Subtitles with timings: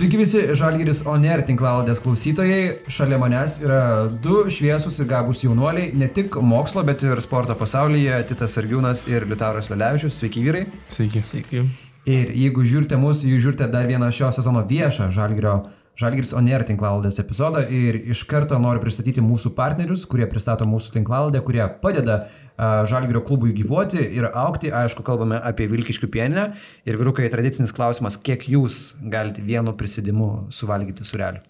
[0.00, 2.60] Sveiki visi Žalgiris Oner tinklaladės klausytojai.
[2.88, 3.80] Šalia manęs yra
[4.24, 9.26] du šviesus ir gabus jaunuoliai, ne tik mokslo, bet ir sporto pasaulyje- Titas Argiūnas ir
[9.28, 10.16] Liutauras Lelevičius.
[10.16, 10.62] Sveiki vyrai.
[10.88, 11.20] Sveiki.
[11.20, 11.66] Sveiki.
[12.08, 15.66] Ir jeigu žiūrite mus, jūs žiūrite dar vieną šio sezono viešą Žalgirio
[15.98, 21.42] Žalgiris Oner tinklaladės epizodą ir iš karto noriu pristatyti mūsų partnerius, kurie pristato mūsų tinklaladę,
[21.44, 22.22] kurie padeda
[22.60, 24.68] Žalgirio klubui gyvuoti ir aukti.
[24.72, 26.50] Aišku, kalbame apie Vilkiškių pieninę.
[26.88, 31.40] Ir vyrukai, tradicinis klausimas, kiek jūs galite vienu prisidimu suvalgyti surelį?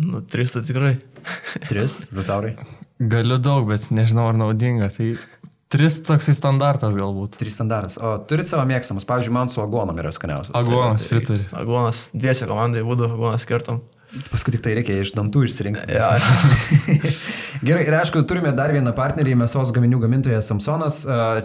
[0.00, 0.94] Nu, tris tai tikrai.
[1.68, 2.56] Tris, Liutaurai.
[2.98, 4.88] Galiu daug, bet nežinau ar naudinga.
[4.90, 5.12] Tai
[5.74, 7.34] tris toksai standartas galbūt.
[7.40, 7.98] Trys standartas.
[7.98, 10.54] O turit savo mėgstamus, pavyzdžiui, man su agonom yra skaniausias.
[10.58, 11.46] Aguonas pritari.
[11.58, 13.82] Aguonas, dviese komandai būtų, aguonas skirtam.
[14.30, 15.96] Paskui tik tai reikia iš dantų išsirinkti.
[15.98, 16.14] Ja.
[17.64, 20.98] Gerai, ir aišku, turime dar vieną partnerį, mėsos gaminių gamintojas Samsonas.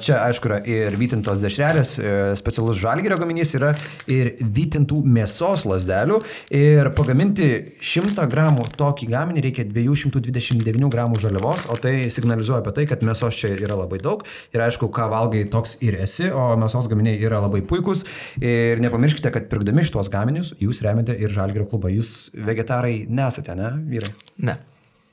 [0.03, 3.69] Čia, aišku, yra ir vytintos dešrelės, e, specialus žalgerio gaminys yra
[4.11, 6.17] ir vytintų mėsos lasdelių.
[6.59, 7.47] Ir pagaminti
[7.79, 13.39] 100 gramų tokį gaminį reikia 229 gramų žaliavos, o tai signalizuoja apie tai, kad mėsos
[13.39, 14.25] čia yra labai daug.
[14.51, 18.03] Ir aišku, ką valgai, toks ir esi, o mėsos gaminiai yra labai puikūs.
[18.43, 21.93] Ir nepamirškite, kad pirkdami šitos gaminius, jūs remiate ir žalgerio klubą.
[21.95, 24.11] Jūs vegetarai nesate, ne, vyrai?
[24.43, 24.57] Ne.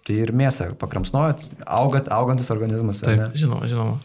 [0.06, 3.02] Tai ir mėsą pakramsnojat, augat, augantis organizmas.
[3.02, 3.24] Taip.
[3.34, 3.96] Žinoma, žinoma.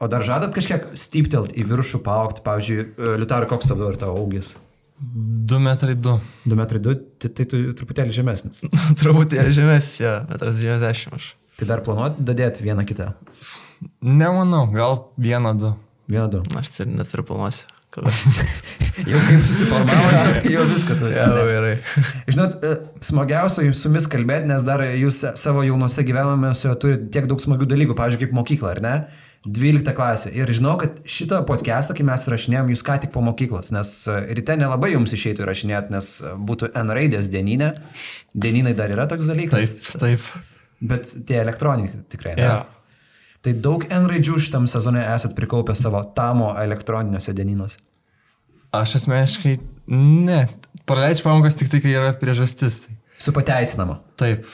[0.00, 2.84] O dar žadat kažkiek styptelt į viršų paaugti, pavyzdžiui,
[3.20, 4.54] Liutarai, koks tavo ir tavo augis?
[5.00, 6.16] 2 metrai 2.
[6.44, 8.64] 2 metrai 2, tai, tai tu truputėlį žemesnis.
[9.00, 11.34] Truputėlį žemesnis, jo, metras 90 aš.
[11.60, 13.12] Tai dar planuot dadėti vieną kitą.
[14.04, 15.74] Nemanau, gal 1-2.
[16.10, 16.40] Vieną du.
[16.58, 17.68] Aš ir neturiu planuose.
[17.90, 18.10] Kada?
[19.10, 20.10] Jau kaip susiformavo,
[20.54, 21.00] jau viskas.
[21.10, 21.72] Ja, jau gerai.
[22.28, 22.74] Žinot, e,
[23.06, 27.96] smagiausia su jumis kalbėti, nes dar jūs savo jaunuose gyvenimuose turite tiek daug smagių dalykų,
[27.98, 28.94] pavyzdžiui, kaip mokykla, ar ne?
[29.48, 30.30] 12 klasė.
[30.36, 34.18] Ir žinau, kad šitą podcastą, kai mes rašinėjom, jūs ką tik po mokyklos, nes e,
[34.36, 37.72] ryte nelabai jums išeitų rašinėti, nes e, būtų N raidės dieninė.
[38.36, 39.78] Dieninai dar yra toks dalykas.
[39.80, 40.28] Taip, taip.
[40.92, 42.36] Bet tie elektroniniai tikrai.
[42.36, 42.44] Ne?
[42.44, 42.60] Ja.
[43.40, 47.78] Tai daug N raidžių šitam sezone esat prikaupę savo tamo elektroniniuose dienynuose.
[48.76, 49.54] Aš asmeniškai
[49.90, 50.42] ne.
[50.86, 52.82] Praleidžiu pamokas tik tai, kai yra priežastis.
[52.84, 52.96] Tai.
[53.20, 53.96] Su pateisinama.
[54.20, 54.44] Taip,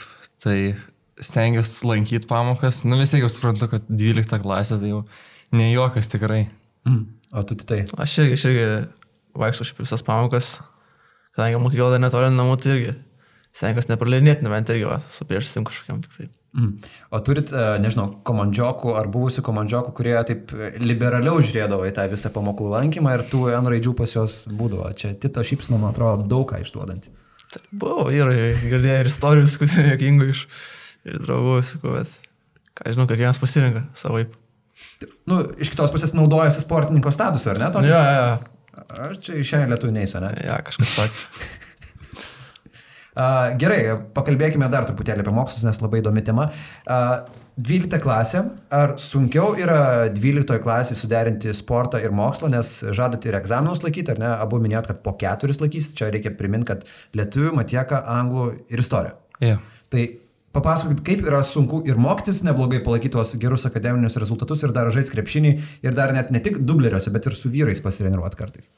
[0.43, 0.77] tai
[1.23, 2.85] stengiuosi lankyti pamokas.
[2.87, 5.03] Nu vis tiek jau suprantu, kad 12 klasė tai jau
[5.57, 6.47] ne juokas tikrai.
[6.87, 7.05] Mm.
[7.35, 7.83] O tu tai.
[7.99, 8.67] Aš irgi, aš irgi
[9.37, 10.55] vaikščiau šiaip visas pamokas,
[11.37, 12.97] kadangi mokykla dar netoli namų, tai irgi
[13.57, 16.29] stengiuosi nepraleidinėti, nebent irgi va, su priežastim kažkokiam tik tai.
[16.29, 16.36] Mm.
[17.13, 22.33] O turit, e, nežinau, komandžiokų ar buvusių komandžiokų, kurie taip liberaliau žiūrėdavo į tą visą
[22.33, 24.89] pamokų lankymą ir tų N raidžių pas juos būdavo.
[24.97, 27.13] Čia Tito šypsna, man atrodo, daug ką išduodanti.
[27.53, 30.47] Tai buvo, vyrai, girdėjau ir istorijų, skutinių jokingų iš
[31.27, 32.17] draugų, sakau, bet
[32.77, 34.35] ką žinau, kiekvienas pasirinka savaip.
[35.29, 37.69] Nu, iš kitos pusės naudojasi sportininko statusu, ar ne?
[37.69, 37.93] Ja, tokius?
[37.93, 38.57] ja,
[38.97, 40.33] Ar čia šiandien lietuvių neįsiu, ne?
[40.47, 41.47] ja, kažkas tokio.
[43.17, 43.81] Gerai,
[44.13, 46.51] pakalbėkime dar truputėlį apie mokslus, nes labai įdomi tema.
[46.85, 47.25] A,
[47.57, 48.43] 12 klasė.
[48.75, 54.21] Ar sunkiau yra 12 klasė suderinti sportą ir mokslą, nes žadat ir egzaminus laikyti, ar
[54.21, 54.29] ne?
[54.45, 55.97] Abu minėjot, kad po keturis laikysit.
[55.97, 56.85] Čia reikia priminti, kad
[57.17, 59.17] lietuvių, matieka, anglų ir istorija.
[59.41, 59.57] Ja.
[59.93, 60.05] Tai
[60.57, 65.17] papasakokit, kaip yra sunku ir mokytis, neblogai palaikyti tuos gerus akademinius rezultatus ir dar žaisti
[65.17, 68.69] krepšinį ir dar net ne tik dubleriuose, bet ir su vyrais pasitreniruoti kartais.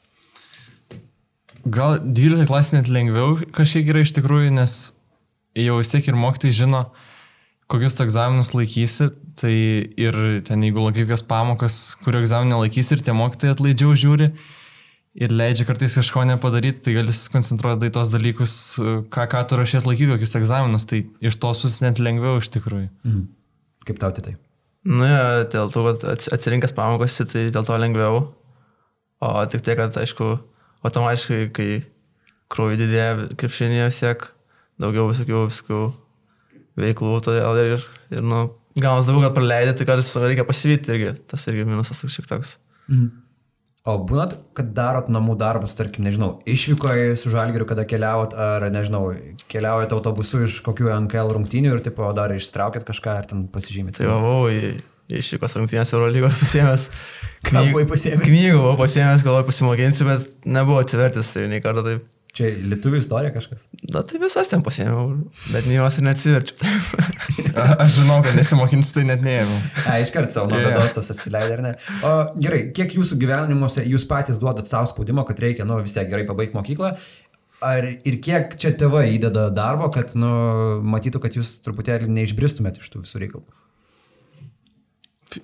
[1.67, 4.77] Gal 12 klasė net lengviau kažkiek yra iš tikrųjų, nes
[5.59, 6.83] jau vis tiek ir mokytojai žino,
[7.69, 9.09] kokius tu egzaminus laikysi,
[9.39, 9.53] tai
[9.99, 10.15] ir
[10.47, 14.31] ten jeigu laikai kokias pamokas, kurio egzaminą laikysi ir tie mokytojai atlaidžiau žiūri
[15.19, 18.53] ir leidžia kartais kažko nepadaryti, tai gali susikoncentruoti į tos dalykus,
[19.11, 22.87] ką, ką tu rašies laikyti, kokius egzaminus, tai iš tos pusės net lengviau iš tikrųjų.
[23.03, 23.25] Mhm.
[23.89, 24.35] Kaip tau tai?
[24.87, 28.21] Nu, ja, dėl to, kad ats- atsirinkęs pamokas, tai dėl to lengviau.
[29.19, 30.37] O tik tai, kad, aišku,
[30.87, 31.69] automatiškai, kai
[32.49, 33.09] krūvį didėja
[33.39, 34.27] krepšinėje vis tiek,
[34.81, 35.81] daugiau visokių, visokių
[36.79, 38.45] veiklų, todėl ir, ir nu,
[38.79, 42.55] gaunas daugiau, kad praleidai, tai kartais reikia pasivyti irgi, tas irgi minusas toks šiek toks.
[42.87, 43.09] Mhm.
[43.87, 49.01] O būnat, kad darot namų darbus, tarkim, nežinau, išvykoje su žalgiriu, kada keliaujat, ar, nežinau,
[49.49, 53.97] keliaujat autobusu iš kokių NKL rungtynių ir, tipo, dar ištraukėt kažką ar ten pasižymėt.
[53.97, 54.73] Tai va, buvau į
[55.09, 56.87] išvykos rungtynės Eurolygos pasėmęs.
[57.49, 58.27] Ką buvai pasiėmęs?
[58.27, 62.07] Knygų buvau pasėmęs, galvoju pasimokinsiu, bet nebuvo atsivertęs, tai nei kartą taip.
[62.37, 63.65] Čia lietuvių istorija kažkas.
[63.89, 65.15] Na tai visas ten pasėmiau,
[65.49, 66.59] bet nei jos ir neatsiverčiau.
[67.81, 69.57] Aš žinau, kad nesimokinsi, tai net neėmiau.
[69.89, 71.71] A, iškart savo nuo bėdos tas atsileidė, ar ne?
[72.05, 76.07] O gerai, kiek jūsų gyvenimuose jūs patys duodat savo spaudimo, kad reikia, nu, vis tiek
[76.11, 76.93] gerai pabaigti mokyklą?
[77.65, 80.29] Ar ir kiek čia tėvai įdeda darbo, kad, nu,
[80.85, 83.47] matytų, kad jūs truputėlį neišbristumėt iš tų visų reikalų?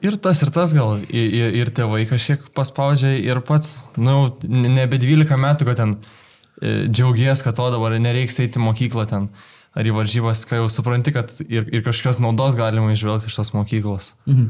[0.02, 4.72] Ir tas, ir tas gal, ir, ir, ir tėvai kažkiek paspaudžia, ir pats, nu, ne-
[4.74, 5.94] nebe 12 metų, kad ten
[6.58, 9.30] e, džiaugies, kad to dabar nereiks eiti mokyklą ten
[9.76, 13.54] ar į varžybas, kai jau supranti, kad ir, ir kažkokios naudos galima išvelgti iš tos
[13.54, 14.14] mokyklos.
[14.26, 14.50] Mhm.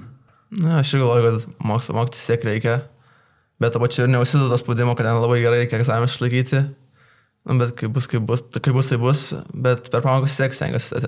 [0.61, 2.75] Na, aš ir galvoju, kad mokslo mokytis tiek reikia,
[3.59, 6.61] bet to pačiu ir neusidu to spaudimo, kad ten labai gerai reikia egzaminus išlaikyti.
[7.45, 11.01] Nu, bet kaip bus, kaip bus, kaip bus, tai bus, bet per pamokas tiek stengiuosi,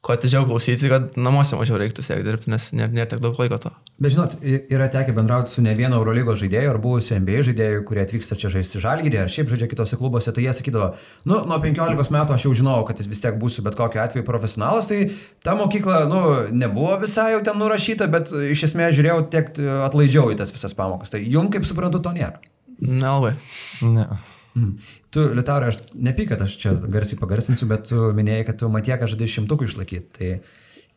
[0.00, 3.58] kuo atidžiau klausyti, kad namuose mažiau reiktų siekti dirbti, nes nėra, nėra tiek daug laiko
[3.60, 3.72] to.
[4.00, 8.00] Bet žinot, yra tekę bendrauti su ne vieno Eurolygos žaidėju ar buvusiu NBA žaidėju, kurie
[8.06, 10.94] atvyksta čia žaisti žalgyrį ar šiaip žaidžia kitose klubuose, tai jie sakydavo,
[11.28, 14.88] nu, nuo 15 metų aš jau žinojau, kad vis tiek būsiu bet kokiu atveju profesionalas,
[14.88, 15.02] tai
[15.44, 16.24] ta mokykla, nu,
[16.56, 19.52] nebuvo visai jau ten nurašyta, bet iš esmės žiūrėjau tiek
[19.90, 21.12] atlaidžiau į tas visas pamokas.
[21.12, 22.40] Tai jum, kaip suprantu, to nėra.
[22.80, 23.36] Nelabai.
[23.84, 24.08] Ne.
[24.54, 24.70] Mhm.
[25.14, 29.08] Tu, Liutaurai, aš nepyk, kad aš čia garsiai pagarsinsiu, bet tu minėjai, kad tu matieką
[29.10, 30.10] žadai šimtukų išlaikyti.
[30.16, 30.30] Tai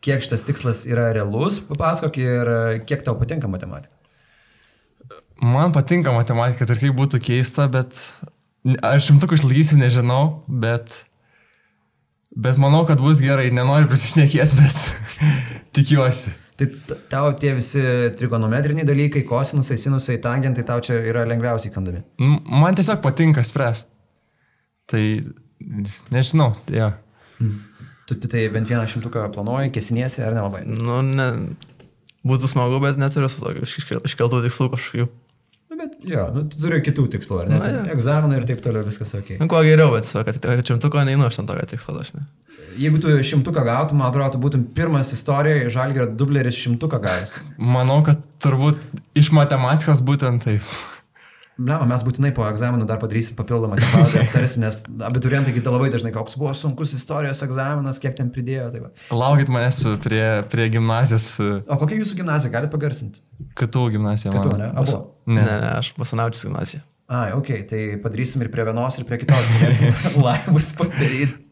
[0.04, 2.52] kiek šitas tikslas yra realus, papasakok ir
[2.88, 3.92] kiek tau patinka matematika.
[5.42, 7.98] Man patinka matematika, ir kaip būtų keista, bet
[8.84, 11.02] ar šimtukų išlaikysiu, nežinau, bet,
[12.34, 15.28] bet manau, kad bus gerai, nenoriu prisišnekėti, bet
[15.76, 16.34] tikiuosi.
[16.54, 16.68] Tai
[17.10, 17.80] tau tie visi
[18.18, 22.04] trigonometriniai dalykai, kosinusai, sinusai, tangentai tau čia yra lengviausiai kandami.
[22.20, 23.90] Man tiesiog patinka spręsti.
[24.86, 25.02] Tai
[26.14, 26.90] nežinau, tai jo.
[28.06, 30.62] Tu, tu tai bent vieną šimtuką planuoji, kesiniesi ar nelabai?
[30.68, 31.26] Nu, ne,
[32.28, 35.06] būtų smagu, bet neturiu su tokiu iškel- iškeltų tikslų kažkokių.
[35.74, 37.56] Nu, bet jo, nu, tu turi kitų tikslų, ar ne?
[37.58, 37.78] Na, jo.
[37.96, 39.32] Egzaminai ir taip toliau viskas ok.
[39.40, 42.22] Nu, kuo geriau, bet tiesiog, kad šimtuko neinu aš ant tokio tikslo dažnai.
[42.78, 47.34] Jeigu tu šimtuką gautum, man atrodo, tu būtum pirmas istorijoje žalgerio dubleris šimtuką gavęs.
[47.58, 48.78] Manau, kad turbūt
[49.18, 50.70] iš matematikos būtent taip.
[51.54, 56.10] Blema, mes būtinai po egzaminų dar padarysim papildomą detalę, aptarsim, nes abiturientai kita labai dažnai,
[56.14, 58.64] koks buvo sunkus istorijos egzaminas, kiek ten pridėjo.
[58.72, 58.90] Tai va.
[59.14, 61.28] Laukit manęs prie, prie gimnazijos,
[61.70, 63.22] o kokia jūsų gimnazija, galite pagarsinti?
[63.60, 64.34] kitų gimnazija.
[64.34, 64.64] Kitų, mano.
[64.64, 64.72] ne?
[64.82, 64.98] Abu.
[65.30, 65.46] Ne, Ne.
[65.46, 66.82] ne, aš pasanaučius gimnaziją.
[67.14, 69.48] Ai, ok, tai padarysim ir prie vienos, ir prie kitos.
[69.60, 69.92] galėsim
[70.24, 71.43] Laimus padaryti.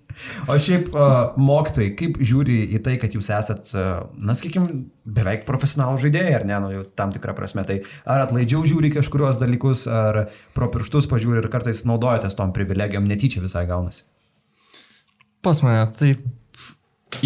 [0.50, 5.46] O šiaip uh, mokytojai, kaip žiūri į tai, kad jūs esat, uh, na, sakykime, beveik
[5.48, 9.86] profesionalų žaidėjai, ar ne, nu, jau tam tikrą prasme, tai ar atlaidžiau žiūri kažkurios dalykus,
[9.90, 10.24] ar
[10.56, 14.04] pro pirštus pažiūri ir kartais naudojatės tom privilegijom, netyčia visai gaunasi.
[15.42, 16.22] Pas mane taip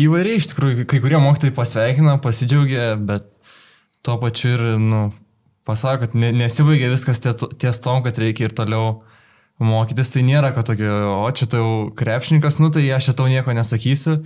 [0.00, 3.28] įvairiai iš tikrųjų, kai kurie mokytojai pasveikina, pasidžiaugia, bet
[4.06, 5.02] tuo pačiu ir, nu,
[5.68, 9.02] pasako, kad ne, nesibaigia viskas tie- ties tom, kad reikia ir toliau
[9.62, 10.92] mokytis, tai nėra, kad tokio,
[11.24, 14.18] o čia tau krepšininkas, nu tai aš tau nieko nesakysiu,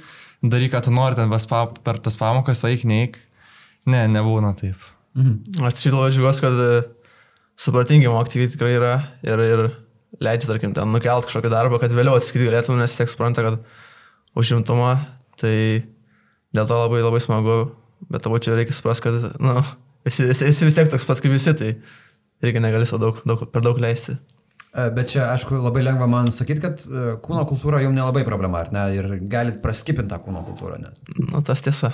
[0.43, 3.21] daryk, ką tu nori ten pa, per tas pamokas, eik, neik.
[3.89, 4.81] Ne, nebūna taip.
[5.17, 5.61] Mhm.
[5.61, 5.73] Labai
[6.13, 6.73] džiugiuosi, kad e,
[7.59, 8.93] supratingi mokytojai tikrai yra
[9.27, 9.63] ir, ir
[10.23, 14.93] leidžia, tarkim, ten nukelt kažkokį darbą, kad vėliau atsiskaityti galėtum, nes tiek supranta, kad užimtumą,
[15.41, 15.55] tai
[16.57, 17.59] dėl to labai labai smagu,
[18.11, 19.65] bet tavo čia reikia suprasti, kad, na, nu,
[20.07, 21.73] esi, esi, esi vis tiek toks pat kaip visi, tai
[22.45, 24.19] reikia negali savo daug, daug, per daug leisti.
[24.71, 28.63] E, Bet čia, aišku, labai lengva man sakyti, kad e, kūno kultūra jums nelabai problema,
[28.63, 28.85] ar ne?
[28.99, 31.01] Ir galit praskipinti tą kūno kultūrą net.
[31.19, 31.93] Nu, tas tiesa.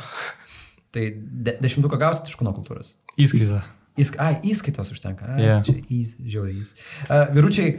[0.93, 2.95] Tai de dešimtuką gausit iš kūno kultūros.
[3.21, 3.63] Įskaita.
[3.97, 5.29] Įsk ai, įskaitos užtenka.
[5.37, 5.61] Ai, Jo.
[5.65, 6.75] Čia įs, žiauriais.
[7.07, 7.79] Uh, vyručiai,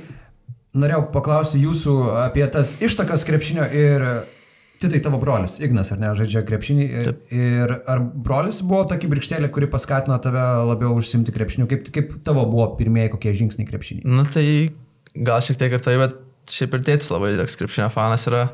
[0.74, 4.08] norėjau paklausti jūsų apie tas ištakas krepšinio ir
[4.78, 6.84] Titai tavo brolis, Ignas, ar ne, žaidžia krepšinį.
[6.86, 11.66] Ir, ir ar brolis buvo ta kibirkštėlė, kuri paskatino tave labiau užsimti krepšiniu?
[11.72, 14.04] Kaip, kaip tavo buvo pirmieji kokie žingsniai krepšinį?
[14.06, 14.46] Nu, tai
[15.26, 16.16] gal šiek tiek ir tai, bet
[16.52, 18.48] šiaip ir tėtis labai toks krepšinio fanas yra.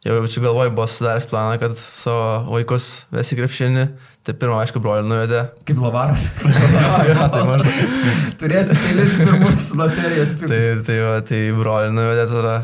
[0.00, 3.82] Jau čia galvoj buvo sudaręs planą, kad savo vaikus vesi krepšinį.
[4.24, 5.42] Tai pirmą, aišku, brolį nuvedė.
[5.68, 6.22] Kaip lavaras.
[7.10, 7.94] Ja, tai maždaug.
[8.40, 10.82] Turėsi kelis pirmus loterijos Tai, pinigus.
[10.88, 12.54] tai, va, tai brolį nuvedė, tada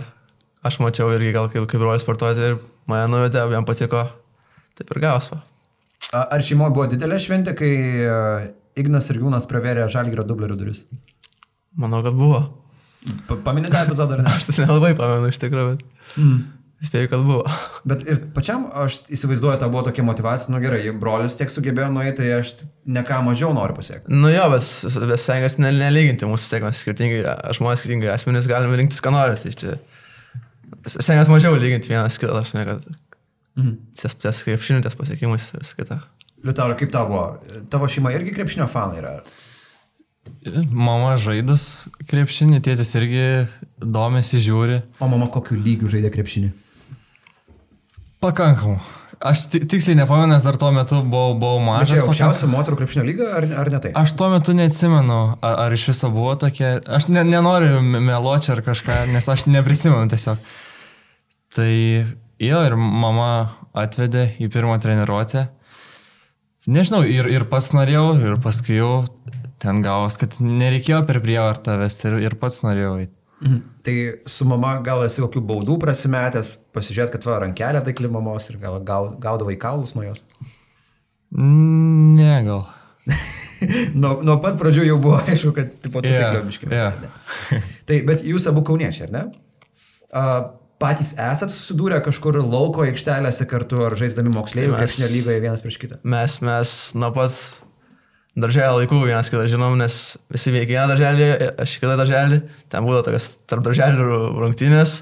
[0.69, 2.57] aš mačiau irgi gal kaip, kaip brolis sportuoti ir
[2.89, 4.07] mane nuvedė, jam patiko.
[4.77, 5.31] Taip ir gavos.
[5.35, 5.43] va.
[6.25, 7.73] Ar šeimoje buvo didelė šventė, kai
[8.05, 8.17] e,
[8.81, 10.85] Ignas ir Jūnas pravėrė žalgyro dublerių duris?
[11.77, 12.41] Manau, kad buvo.
[13.29, 14.31] Pa- Paminė tą epizodą ar ne?
[14.37, 15.83] Aš tai nelabai pamenu iš tikrųjų, bet
[16.19, 16.39] Mm.
[16.87, 17.45] spėjau, kad buvo.
[17.87, 22.17] Bet ir pačiam, aš įsivaizduoju, ta buvo tokia motivacija, nu gerai, brolis tiek sugebėjo nueiti,
[22.19, 22.55] tai aš
[22.87, 24.11] ne ką mažiau noriu pasiekti.
[24.13, 24.67] Nu jo, bet,
[25.13, 27.23] bet stengiasi ne, nelyginti mūsų sėkmės skirtingai,
[27.59, 29.39] žmonės skirtingai asmenys galime rinktis, ką nori.
[29.41, 29.79] Tai čia
[30.87, 32.85] stengiasi mažiau lyginti vienas kitą, aš ne, kad
[33.57, 33.73] Mhm.
[33.97, 36.01] ties, ties krepšiniu, ties pasiekimais ir visą kitą.
[36.45, 37.39] Liutauro, kaip tau buvo?
[37.73, 39.15] Tavo šeima irgi krepšinio fanai yra?
[40.71, 43.23] Mama žaidus krepšinį, tėtis irgi
[43.83, 44.83] domisi, žiūri.
[45.03, 46.53] O mama kokiu lygiu žaidė krepšinį?
[48.23, 48.79] Pakankamų.
[49.27, 52.03] Aš ti- tiksliai nepamenu, nes dar tuo metu buvau, buvau mažas.
[52.05, 53.93] aukščiausia moterų krepšinio lyga, ar, ar ne tai?
[53.97, 56.81] Aš tuo metu neatsimenu, ar, ar iš viso buvo tokia.
[56.87, 60.37] Aš ne, nenoriu me- meluoti ar kažką, nes aš neprisimenu tiesiog.
[61.57, 61.71] Tai
[62.45, 65.49] jo, ir mama atvedė į pirmą treniruotę.
[66.69, 69.07] Nežinau, ir, ir pats norėjau, ir paskui jau
[69.63, 73.15] ten gavos, kad nereikėjo per prievartą vesti ir, ir pats norėjau eiti.
[73.45, 73.57] Mhm.
[73.85, 73.95] Tai
[74.33, 78.79] su mama gal esi kokių baudų prasimetęs, pasižiūrėt, kad va rankelė taikli mamos ir gal
[78.85, 80.23] gau- gaudavai kaulus nuo jos.
[81.37, 82.65] Ne, gal.
[84.03, 86.47] nuo, nuo pat pradžių jau buvo aišku, kad tipo tu yeah, tikliau jo.
[86.53, 87.65] biškai.
[87.89, 89.27] Tai, bet jūs abu kauniečiai, ar ne?
[90.17, 90.25] A,
[90.81, 95.79] patys esat susidūrę kažkur lauko aikštelėse kartu ar žaisdami moksleivių Tai krepšinio lygoje vienas prieš
[95.83, 96.01] kitą?
[96.09, 97.37] Mes, mes nuo pat
[98.37, 101.29] darželio laikų vienas kitą žinom, nes visi veikia vieną darželį,
[101.65, 102.41] aš kitą darželį,
[102.73, 104.99] ten būdavo tokias tarp darželių rungtynės,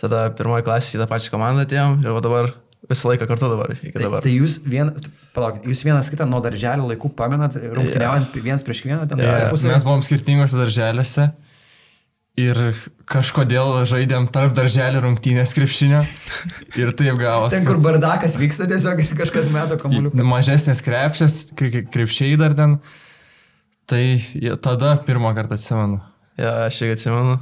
[0.00, 2.50] tada pirmoji klasė į tą pačią komandą atėjom ir dabar
[2.90, 4.22] visą laiką kartu dabar, Tai, dabar.
[4.22, 4.92] tai jūs, vien,
[5.34, 9.32] palaukit, jūs vienas kitą nuo darželio laikų pamenat, rungtyniaujant vienas prieš vieną ten jo.
[9.32, 9.72] tarpusavy?
[9.72, 11.30] Mes buvom skirtingose darželiuose
[12.36, 12.58] ir
[13.08, 16.02] kažkodėl žaidėm tarp darželio rungtynės krepšinio
[16.76, 17.56] ir taip gavosi.
[17.58, 20.26] Ten, kur bardakas vyksta tiesiog ir kažkas meto kamuoliuką.
[20.28, 22.78] Mažesnės krepšės, kre- kre- krepšiai dar ten.
[23.86, 24.02] Tai
[24.64, 26.00] tada pirmą kartą atsimenu.
[26.36, 27.36] Ja, aš irgi atsimenu.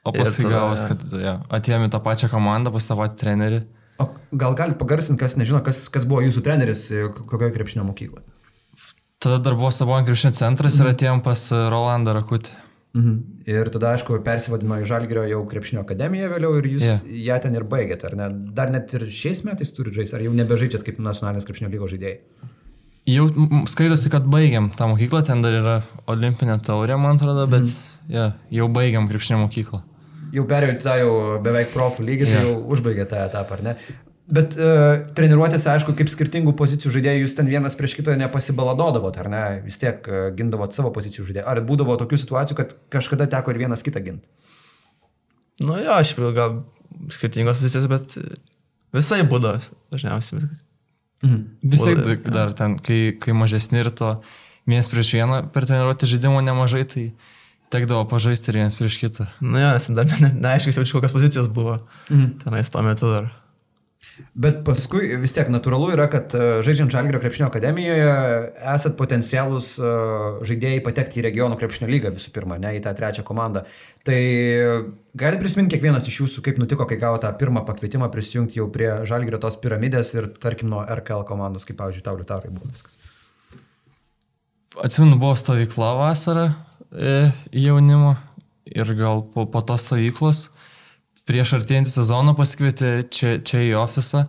[0.00, 3.58] O Ir paskui tada, gavos, kad ja, atėjome tą pačią komandą, pas tą patį trenerį.
[4.00, 4.06] O
[4.40, 8.24] gal galit pagarsinti, kas nežino, kas, kas buvo jūsų treneris, e, kokioje krepšinio mokykloje?
[9.20, 12.56] Tada dar buvo Sabonio krepšinio centras ir atėjom pas Rolandą Rakutį.
[12.90, 13.18] Mhm.
[13.46, 17.04] Ir tada, aišku, persivadino į Žalgirio jau krepšinio akademiją vėliau ir jūs yeah.
[17.28, 18.26] Ją ten ir baigėte, ar ne?
[18.56, 22.18] Dar net ir šiais metais turite žaisti, ar jau nebežaidžiat kaip nacionalinės krepšinio lygos žaidėjai?
[23.10, 23.28] Jau
[23.70, 25.76] skaitosi, kad baigiam tą mokyklą, ten dar yra
[26.10, 28.10] olimpinė taurė, man atrodo, bet mm.
[28.12, 28.26] ja,
[28.58, 29.84] jau baigiam krepšinio mokyklą.
[30.34, 32.42] Jau perėjau tą jau beveik profų lygį, tai Jo.
[32.48, 33.76] jau užbaigė tą etapą, ar ne?
[34.30, 39.30] Bet uh, treniruotėse, aišku, kaip skirtingų pozicijų žaidėjai, jūs ten vienas prieš kitą nepasibaladodavot, ar
[39.32, 39.42] ne?
[39.64, 41.46] Vis tiek uh, gindavot savo pozicijų žaidėjai.
[41.50, 44.30] Ar būdavo tokių situacijų, kad kažkada teko ir vienas kitą ginti?
[45.60, 46.60] Nu jo, aš jau gal
[47.12, 48.14] skirtingos pozicijos, bet
[48.96, 49.60] visai būdavo
[49.92, 50.46] dažniausiai.
[51.20, 51.40] Mhm.
[51.74, 54.14] Visai Būdavo, dar, ten, kai, kai mažesni ir to
[54.70, 57.04] vienas prieš vieną per treniruotę žaidimo nemažai, tai
[57.74, 59.26] tekdavo pažaisti ir vienas prieš kitą.
[59.42, 61.78] Nu jo, nes dar ne- ne- neaiškiai jaučiu, kokios pozicijos buvo.
[62.10, 62.38] Mhm.
[62.44, 63.28] Tenais tuo metu dar.
[64.34, 68.10] Bet paskui vis tiek natūralu yra, kad e, žaidžiant Žalgirio krepšinio akademijoje
[68.72, 69.90] esat potencialus e,
[70.48, 73.64] žaidėjai patekti į regionų krepšinio lygą visų pirma, ne į tą trečią komandą.
[74.06, 74.18] Tai
[75.18, 78.90] galite prisiminti kiekvienas iš jūsų, kaip nutiko, kai gavo tą pirmą pakvietimą prisijungti jau prie
[79.08, 82.96] Žalgirio tos piramidės ir tarkim nuo RKL komandos, kaip pavyzdžiui, tau liutarai buvo viskas.
[84.80, 86.50] Atsimenu, buvo stovykla vasarą
[86.92, 88.14] e, jaunimo
[88.70, 90.48] ir gal po, po tos stovyklos
[91.30, 94.26] prieš artėjantį sezoną pasikvietė čia, čia į ofisą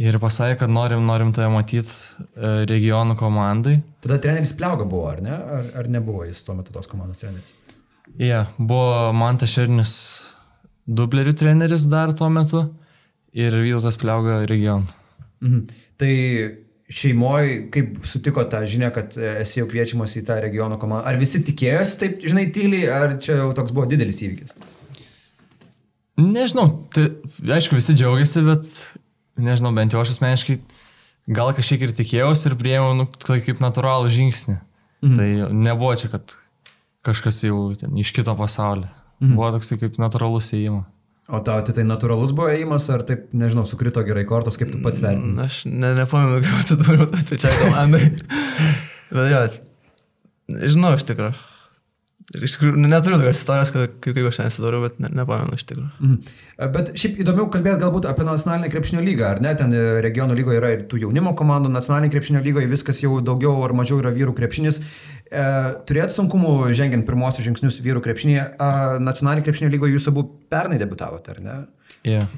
[0.00, 3.78] ir pasakė, kad norim, norim tave matyti e, regionų komandai.
[4.04, 5.34] Tada treneris Pliauga buvo, ar ne?
[5.58, 7.52] Ar, ar nebuvo jis tuo metu tos komandos treneris?
[8.16, 9.94] Jie, yeah, buvo Mantas Šernis
[10.88, 12.64] dublerių treneris dar tuo metu
[13.36, 14.98] ir Vytautas Pliauga regionų.
[15.44, 15.62] Mhm.
[16.00, 16.12] Tai
[16.92, 21.06] šeimoje, kaip sutiko tą žinią, kad e, esi jau kviečiamas į tą regiono komandą?
[21.08, 24.56] Ar visi tikėjosi taip, žinai, tyliai, ar čia jau toks buvo didelis įvykis?
[26.20, 27.08] Nežinau, tai
[27.56, 28.68] aišku, visi džiaugiasi, bet
[29.40, 30.58] nežinau, bent jau aš asmeniškai
[31.32, 34.58] gal kažkiek ir tikėjausi ir priėmiau nu, tai kaip natūralų žingsnį.
[35.02, 35.14] Mhm.
[35.18, 36.36] Tai nebuvo čia, kad
[37.06, 38.90] kažkas jau ten iš kito pasaulio.
[39.22, 39.36] Mhm.
[39.38, 40.88] Buvo toksai kaip natūralus įėjimas.
[41.32, 44.80] O tau tai, tai natūralus buvo ėjimas, ar taip, nežinau, sukrito gerai kortos, kaip tu
[44.82, 45.36] pats vertini?
[45.36, 48.02] Na, Aš ne, nepamenu, kaip atsidūriau tai trečiai komandai.
[49.14, 49.42] Bet jo,
[50.74, 51.38] žinau iš tikrųjų.
[52.32, 55.10] Ir iš tikrųjų, nu, neturiu tokios istorijos, kad kaip, kaip aš ten atsidūriau, bet ne,
[55.20, 55.88] nepamenu iš tikrųjų.
[56.00, 56.36] Mhm.
[56.74, 59.52] Bet šiaip įdomiau kalbėti galbūt apie nacionalinę krepšinio lygą, ar ne?
[59.58, 63.58] Ten e, regiono lygoje yra ir tų jaunimo komandų, nacionalinė krepšinio lygoje viskas jau daugiau
[63.66, 64.80] ar mažiau yra vyrų krepšinis.
[65.28, 65.44] E,
[65.88, 68.46] turėt sunkumų žengiant pirmosius žingsnius vyrų krepšinėje.
[68.56, 68.72] E,
[69.04, 71.58] nacionalinė krepšinio lygoje jūs abu pernai debutavote, ar ne?
[72.08, 72.32] Yeah.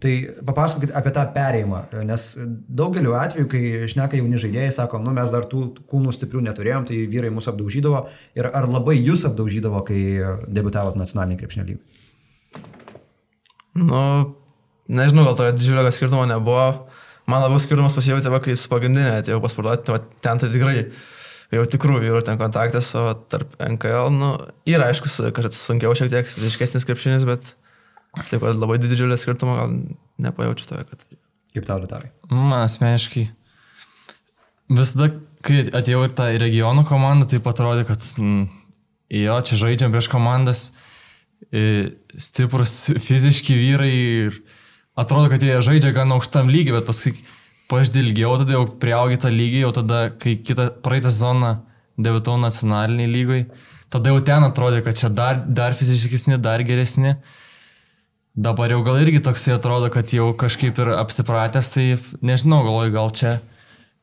[0.00, 0.12] Tai
[0.48, 1.78] papasakokit apie tą perėjimą,
[2.08, 2.22] nes
[2.72, 7.02] daugeliu atveju, kai šneka jauni žaidėjai, sako, nu mes dar tų kūnų stiprių neturėjom, tai
[7.10, 8.06] vyrai mus apdaužydavo.
[8.40, 10.00] Ir ar labai jūs apdaužydavo, kai
[10.48, 12.08] debutavot nacionalinį krepšinio lygį?
[13.84, 14.00] Nu,
[14.88, 16.64] nežinau, gal tokio didžiulio skirtumo nebuvo.
[17.28, 20.78] Man labiau skirtumas pasijauti, va, kai su pagrindinė atėjau pasportuoti, tai ten tai tikrai
[21.52, 24.32] jau tikrų vyrų ten kontaktas, o tarp NKL, nu,
[24.64, 27.52] yra aišku, kad sunkiau šiek tiek, fiziškesnis krepšinis, bet
[28.18, 29.74] taip pat labai didžiulio skirtumo gal
[30.20, 31.04] nepajaučiu to, kad...
[31.50, 32.12] Kaip tau, Liutarai?
[32.30, 33.26] Man asmeniškai
[34.70, 35.10] visada,
[35.46, 38.44] kai atėjau į tą regionų komandą, tai atrodė, kad mm,
[39.20, 40.68] jo, čia žaidžiam prieš komandas,
[41.50, 44.38] e, stiprus fiziški vyrai ir
[44.98, 47.16] atrodo, kad jie žaidžia gan aukštam lygiai, bet paskui
[47.70, 51.56] paždilgiau, tada jau priaugi tą lygį, jau tada, kai kitą praeitą sezoną
[52.00, 53.42] debitau nacionaliniai lygai,
[53.92, 57.16] tada jau ten atrodė, kad čia dar, dar fiziškesni, dar geresni.
[58.40, 61.84] Dabar jau gal irgi toksai atrodo, kad jau kažkaip ir apsipratęs, tai
[62.24, 63.32] nežinau, galvoju, gal čia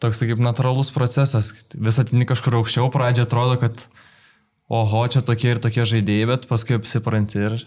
[0.03, 1.49] toks kaip natūralus procesas.
[1.73, 3.87] Vis atini kažkur aukščiau, pradžia atrodo, kad
[4.69, 7.57] oho, čia tokie ir tokie žaidėjai, bet paskui apsipranti ir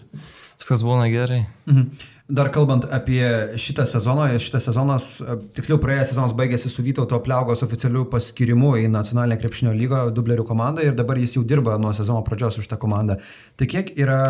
[0.59, 1.45] viskas būna gerai.
[1.69, 2.09] Mhm.
[2.31, 7.63] Dar kalbant apie šitą sezoną, šitas sezonas, e, tiksliau praėjęs sezonas baigėsi su Vytauto Pliaugos
[7.65, 12.23] oficialiu paskirimu į nacionalinę krepšinio lygą dublerių komandą ir dabar jis jau dirba nuo sezono
[12.23, 13.17] pradžios už tą komandą.
[13.59, 14.21] Tai kiek yra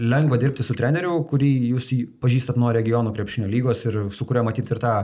[0.00, 1.90] lengva dirbti su treneriu, kurį jūs
[2.24, 4.94] pažįstat nuo regionų krepšinio lygos ir su kuriuo matyti ir tą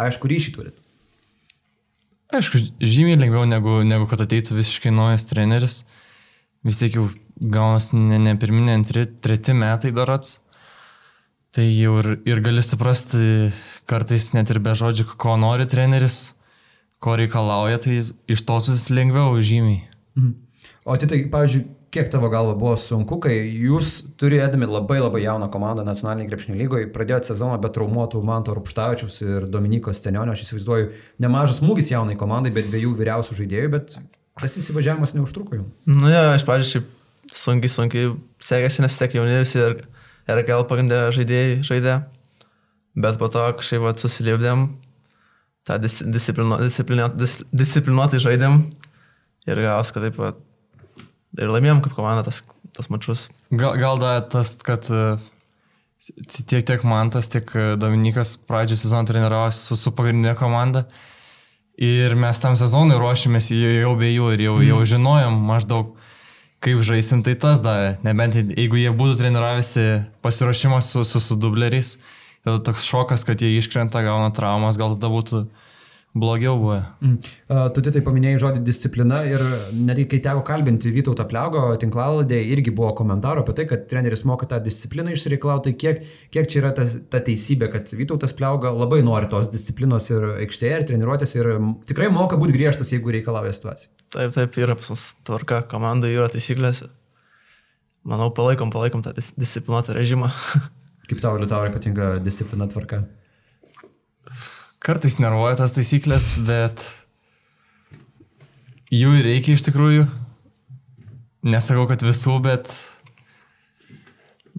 [0.00, 0.80] aišku ryšį turit?
[2.32, 5.82] Aišku, žymiai lengviau negu, negu kad ateitų visiškai naujas treneris.
[6.64, 7.10] Vis tiek jau
[7.40, 10.38] gaunasi ne, ne pirminė, antri, treti metai berots.
[11.50, 13.50] Tai jau ir, ir gali suprasti
[13.90, 16.36] kartais net ir be žodžių, ko nori treneris,
[17.02, 17.96] ko reikalauja, tai
[18.30, 19.82] iš tos vis lengviau žymiai.
[20.14, 20.36] Mhm.
[20.86, 25.48] O tai, tai, pavyzdžiui, kiek tavo galva buvo sunku, kai jūs turėdami labai labai jauną
[25.50, 30.92] komandą nacionaliniai krepšinio lygoje, pradėjote sezoną be traumuotų Manto Rupštavičius ir Dominikos Stenionio, aš įsivaizduoju,
[31.22, 33.98] nemažas smūgis jaunai komandai, bet dviejų vyriausių žaidėjų, bet
[34.40, 35.74] tas įsivažiavimas neužtruko jums.
[35.90, 36.88] Nu jo, iš pradžių šiaip
[37.34, 39.80] sunkiai, sunkiai sekėsi, nes tiek jaunėlis ir
[40.30, 41.96] RKL pagrindė žaidėjai žaidė,
[42.98, 44.68] bet po to kažkaip susilipdėm,
[45.66, 48.62] tą dis, disciplinu, disciplinu, dis, disciplinuotai žaidėm
[49.50, 50.40] ir gavos, kad taip pat
[51.38, 52.42] ir laimėjom kaip komanda tas,
[52.76, 53.28] tas mačius.
[53.50, 55.04] Gal, gal da tas, kad e,
[56.26, 60.86] tiek, tiek Mantas, tiek e, Dominikas pradžio sezoną treniravosi su, su pagrindinė komanda.
[61.80, 65.94] Ir mes tam sezonui ruošėmės jau, jau be jų ir jau, jau žinojom maždaug,
[66.64, 67.94] kaip žaisim, tai tas davė.
[68.04, 69.86] Nebent jeigu jie būtų treniravęsi
[70.24, 71.94] pasiruošimą su, su, su dubleriais,
[72.44, 75.44] toks šokas, kad jie iškrenta, gauna traumas, gal tada būtų
[76.14, 76.78] blogiau buvę.
[77.00, 77.18] Mm.
[77.74, 79.42] Tu tai paminėjai žodį disciplina ir
[79.76, 84.48] netgi kai teko kalbinti Vytautą Pliaugo tinklaladėje, irgi buvo komentarų apie tai, kad treneris moka
[84.50, 85.70] tą discipliną išsireikalauti.
[85.70, 86.00] Tai kiek,
[86.34, 90.80] kiek čia yra ta, ta teisybė, kad Vytautas Pliauga labai nori tos disciplinos ir aikštėje,
[90.80, 91.52] ir treniruotės, ir
[91.90, 93.92] tikrai moka būti griežtas, jeigu reikalauja situacija.
[94.10, 96.88] Taip, taip, yra pas mus tvarka, komandai yra taisyklės.
[98.08, 100.32] Manau, palaikom, palaikom tą dis disciplinuotą režimą.
[101.10, 103.04] Kaip tau, Liutaurai, patinka disciplina tvarka?
[104.80, 106.86] Kartais nervuoja tas taisyklės, bet
[108.88, 110.06] jų reikia iš tikrųjų.
[111.52, 112.72] Nesakau, kad visų, bet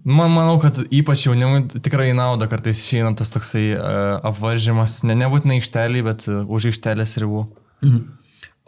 [0.06, 3.82] man manau, kad ypač jaunimui tikrai nauda kartais išeina tas toksai uh,
[4.30, 7.46] apvaržymas, ne, nebūtinai aikštelį, bet uh, už aikštelės ribų.
[7.82, 8.02] Mhm.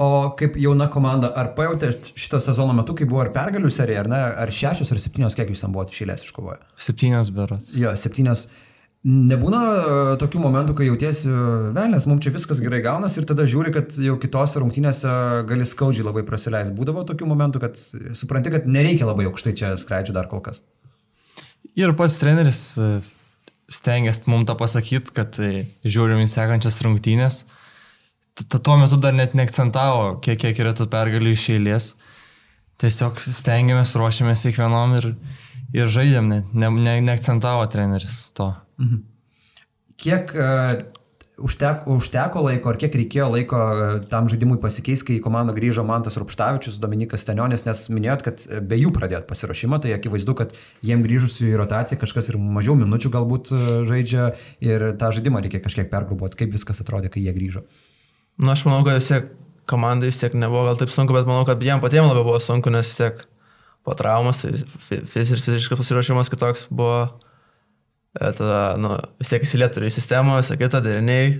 [0.02, 4.10] O kaip jauna komanda, ar pajutėt šito sezono metu, kai buvo ar pergalių serija, ar
[4.10, 6.64] ne, ar šešios ar septynios, kiek jūs ten buvote išėlės iškovoję?
[6.74, 7.76] Septynios beras.
[7.78, 8.48] Jo, septynios.
[9.04, 11.28] Nebūna e, tokių momentų, kai jautiesi,
[11.76, 15.10] velnės, mums čia viskas gerai gaunas ir tada žiūri, kad jau kitose rungtynėse
[15.50, 16.72] gali skaudžiai labai prasileisti.
[16.78, 17.76] Būdavo tokių momentų, kad
[18.16, 20.62] supranti, kad nereikia labai aukštai čia skraidžių dar kol kas.
[21.76, 22.88] Ir pats treneris e,
[23.68, 27.44] stengiasi mums tą pasakyti, kad e, žiūrim į sekančias rungtynės.
[28.56, 31.92] Tuo metu dar net neakcentavo, kiek, kiek yra tų pergalių iš eilės.
[32.80, 35.12] Tiesiog stengiamės, ruošiamės kiekvienom ir,
[35.76, 38.54] ir žaidėm, ne, ne, ne, neakcentavo treneris to.
[38.80, 39.02] Mhm.
[40.00, 40.82] Kiek uh,
[41.38, 45.84] užteko, užteko laiko, ar kiek reikėjo laiko uh, tam žaidimui pasikeisti, kai į komandą grįžo
[45.86, 50.54] Mantas Rupštavičius, Dominikas Stenionis, nes minėjot, kad be jų pradėt pasirašymą, tai akivaizdu, kad
[50.86, 53.52] jiem grįžus į rotaciją kažkas ir mažiau minučių galbūt
[53.90, 54.32] žaidžia
[54.64, 57.64] ir tą žaidimą reikia kažkiek pergrubuoti, kaip viskas atrodė, kai jie grįžo.
[58.40, 59.30] Na, nu, aš manau, kad vis tiek
[59.70, 62.74] komandai vis tiek nebuvo gal taip sunku, bet manau, kad jiem patiems labiau buvo sunku,
[62.74, 63.22] nes tiek
[63.84, 64.42] po traumas,
[64.88, 67.23] fiziškas pasiruošimas kitoks buvo E,
[68.14, 71.38] tada, nu, vis tiek įsilieturiu į sistemą, visą kitą, deriniai,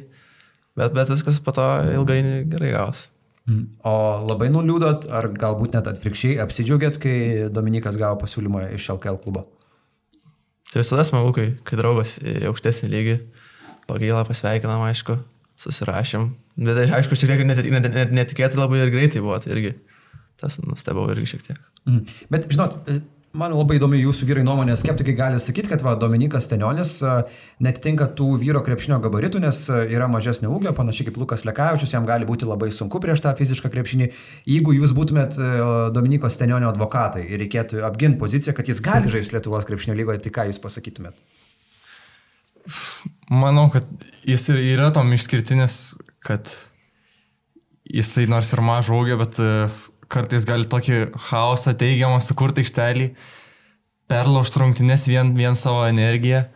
[0.79, 3.09] bet, bet viskas po to ilgai gerai gaus.
[3.45, 3.67] Mm.
[3.85, 7.17] O labai nuliūdot, ar galbūt net atvirkščiai apsidžiaugiat, kai
[7.53, 9.45] Dominikas gavo pasiūlymą iš LKL klubo?
[10.73, 13.17] Tai visada smagu, kai, kai draugas į aukštesnį lygį,
[13.91, 15.19] pagailą pasveikinam, aišku,
[15.61, 16.31] susirašėm.
[16.65, 19.75] Bet aišku, šiek tiek net, net, net, netikėtai labai ir greitai buvo, tai irgi
[20.41, 21.61] tas nustebau irgi šiek tiek.
[21.87, 22.01] Mm.
[22.33, 22.81] Bet žinot,
[23.35, 26.93] Man labai įdomi jūsų vyrai nuomonė, skeptikai gali sakyti, kad va, Dominikas Tenionis
[27.63, 32.29] netitinka tų vyro krepšinio gabaritų, nes yra mažesnio ūgio, panašiai kaip Lukas Lekavičius, jam gali
[32.29, 34.07] būti labai sunku prieš tą fizišką krepšinį.
[34.47, 35.35] Jeigu jūs būtumėt
[35.97, 40.35] Dominikos Tenionio advokatai ir reikėtų apginti poziciją, kad jis gali žaisti Lietuvos krepšinio lygoje, tai
[40.39, 41.19] ką jūs pasakytumėt?
[43.35, 43.91] Manau, kad
[44.23, 46.55] jis ir yra tom išskirtinis, kad
[47.83, 49.43] jisai nors ir mažo ūgio, bet
[50.15, 53.09] kartais gali tokį chaosą teigiamą sukurti aikštelį,
[54.11, 56.47] perlaužti rungtynės vien, vien savo energiją.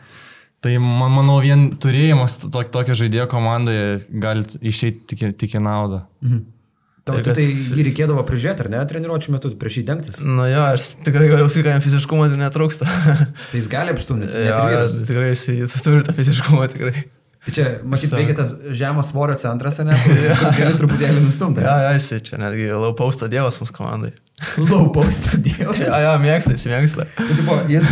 [0.65, 6.07] Tai man, manau, vien turėjimas to, tokio žaidėjo komandoje gali išeiti tik, tik į naudą.
[6.25, 6.47] Mhm.
[7.09, 10.19] Tau tai, tai jį reikėdavo prižiūrėti, ar ne, treniruočio metu prieš jį dengtis?
[10.21, 12.89] Na nu jo, aš tikrai galiu sakyti, kad jam fiziškumo tai netrūksta.
[13.49, 14.43] tai jis gali apstumdyti.
[14.45, 17.07] Ja, ja, tikrai jis turi tą fiziškumą, tikrai.
[17.49, 19.95] Tai čia, matyt, veikia tas žemo svorio centras, ne?
[19.97, 20.19] kur
[20.59, 21.63] Gali truputėlį nustumti.
[21.65, 22.67] Ja, ja, jisai čia netgi
[22.99, 24.11] postą dievas mūsų komandai.
[24.97, 25.81] Post, dievas.
[25.81, 27.07] Ja, ja, mėgsta, jis mėgsta.
[27.17, 27.89] Tai, tipo, jis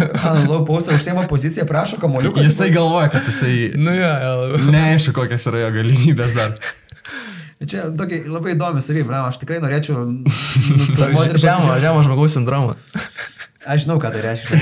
[0.69, 2.45] post užsiema poziciją, prašo kamoliuką.
[2.45, 4.61] Jisai galvoja, kad jisai Nu, ja, ja.
[4.69, 6.53] neaišku, kokias yra jo galimybės dar.
[7.65, 10.05] Čia tokia labai įdomi savybė, na, aš tikrai norėčiau
[11.47, 12.77] Žemo, žemo žmogaus sindromą.
[13.67, 14.61] Aš žinau, ką tai reiškia.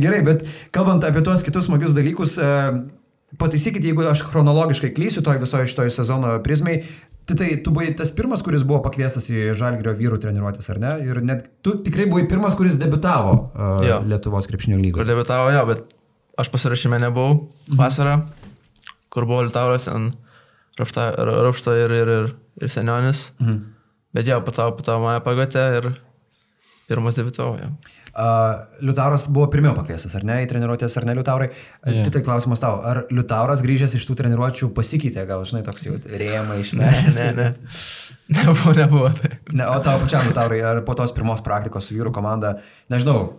[0.00, 2.52] Gerai, bet kalbant apie tuos kitus smagius dalykus, e,
[3.38, 6.80] pataisykit, jeigu aš chronologiškai klysiu toj visoje šitoj sezono prizmai.
[7.28, 10.94] Tai, tai tu buvai tas pirmas, kuris buvo pakviestas į Žalgirio vyrų treniruotės, ar ne?
[11.06, 14.00] Ir net tu tikrai buvai pirmas, kuris debitavo uh, Jo.
[14.08, 15.04] Lietuvos krepšinio lygoje.
[15.04, 15.94] Kur debitavo, jo, bet
[16.40, 17.44] aš pasirašyme nebuvau
[17.78, 18.16] vasarą,
[19.12, 20.10] kur buvo Liutauras, ten
[20.80, 22.32] Rapšta, Rapšta ir, ir, ir,
[22.64, 23.28] ir Senionis.
[23.38, 23.60] Mhm.
[24.16, 25.92] Bet to, po to mane pagatė ir
[26.90, 27.70] pirmas debitavo, jo.
[28.10, 31.46] Uh, Liutauras buvo pirmiau pakviestas, ar ne, į treniruotės, ar ne Liutaurai?
[31.86, 32.02] Yeah.
[32.06, 35.94] Tai tai klausimas tau, ar Liutauras grįžęs iš tų treniruočių pasikeitė, gal, žinai, toks jau
[36.10, 37.04] rėmai Ne, išmės?
[37.14, 37.46] ne, ne.
[38.40, 39.12] Nebuvo, nebuvo.
[39.14, 39.30] Tai.
[39.54, 42.56] Ne, o tavo pačiam, Liutaurai, ar po tos pirmos praktikos su vyrų komanda,
[42.90, 43.36] nežinau,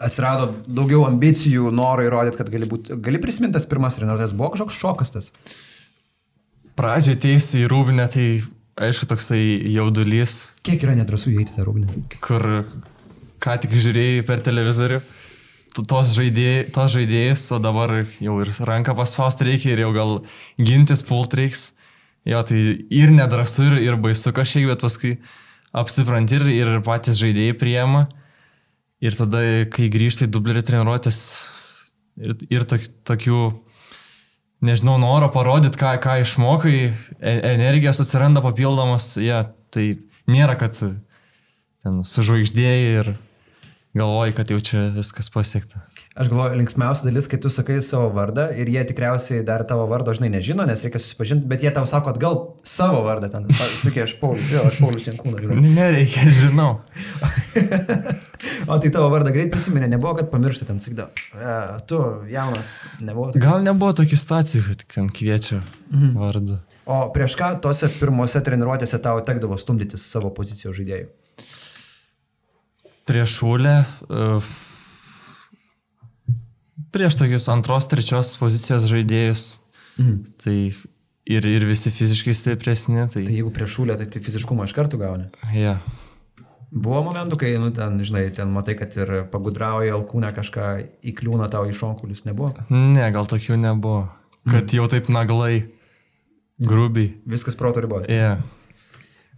[0.00, 4.78] atsirado daugiau ambicijų, noro įrodyti, kad gali būti, gali prisiminti tas pirmas treniruotės, buvo kažkoks
[4.80, 5.32] šokas tas.
[6.80, 8.28] Pradžioje teisi į rūbinę, tai
[8.80, 9.40] aišku toksai
[9.74, 11.92] jaudulys, Kiek yra nedrasų įeiti tą rūbinę?
[12.24, 12.46] kur
[13.40, 15.00] ką tik žiūrėjai per televizorių.
[15.70, 20.16] Tos, žaidėjai, tos žaidėjus, o dabar jau ir ranką paspausti reikia ir jau gal
[20.58, 21.70] gintis pult reiks.
[22.28, 22.58] Jo, tai
[22.92, 25.14] ir nedrasu, ir, ir baisu kažkiek, bet paskui
[25.72, 28.08] apsipranti ir, ir patys žaidėjai priema.
[29.00, 29.40] Ir tada,
[29.72, 31.20] kai grįžtai dublerį treniruotis
[32.20, 33.38] ir, ir tok, tokių,
[34.66, 36.76] nežinau, noro parodyti, ką, ką išmokai,
[37.16, 39.94] e- energijos atsiranda papildomas, ja, tai
[40.28, 43.14] nėra, kad ten sužvaigždėjai ir
[43.94, 45.80] galvoji, kad jau čia viskas pasiekta.
[46.20, 50.12] Aš galvoju, linksmiausia dalis, kai tu sakai savo vardą ir jie tikriausiai dar tavo vardo,
[50.14, 53.46] žinai, nežino, nes reikia susipažinti, bet jie tau sako atgal savo vardą ten.
[53.80, 55.54] Sakė, aš Paulius, jo, aš Paulius Jankūnas.
[55.64, 56.72] Nereikia, žinau.
[58.70, 61.54] O tai tavo vardą greit prisiminė, nebuvo, kad pamiršti ten, sakydavo, e,
[61.90, 61.98] tu
[62.30, 62.70] jaunas,
[63.02, 63.28] nebuvo.
[63.34, 63.42] taip?
[63.42, 65.60] Gal nebuvo tokių situacijų, kad ten kviečia
[66.16, 66.56] vardu.
[66.90, 71.10] O prieš ką tose pirmose treniruotėse tau tekdavo stumdytis savo pozicijos žaidėjų?
[73.10, 73.74] Prieš šūlę,
[74.06, 74.50] uh,
[76.94, 79.48] prieš tokius antros, trečios pozicijos žaidėjus,
[79.98, 80.14] Mhm.
[80.40, 80.54] tai
[81.30, 84.98] ir, ir visi fiziškai stipresni, tai, Tai jeigu prieš šūlę, tai, tai fiziškumą iš karto
[85.00, 85.28] gauni.
[85.54, 85.78] ja.
[86.70, 90.66] Buvo momentų, kai, nu, ten, žinai, ten matai, kad ir pagudrauja alkūnę kažką
[91.02, 92.52] įkliūna tau į šonkulius, nebuvo.
[92.70, 94.04] Ne, gal tokių nebuvo.
[94.46, 95.64] Kad jau taip naglai,
[96.62, 97.16] grubiai.
[97.26, 98.06] Viskas proto ribos.
[98.06, 98.36] Ja.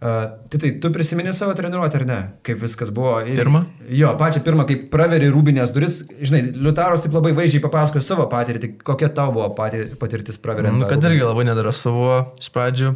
[0.03, 2.17] Tai, tai tu prisimeni savo treniruotę ar ne?
[2.43, 3.13] Kaip viskas buvo?
[3.23, 3.61] Ir, Pirmą?
[3.87, 8.73] Jo, pačią pirmą, kai praveri rūbinės duris, žinai, Liutaros taip labai vaizdžiai papasakojo savo patirtį,
[8.83, 10.75] kokia tau buvo pati, patirtis praveriant.
[10.75, 12.91] Nu, tą kad irgi labai nedrasu buvo iš pradžių.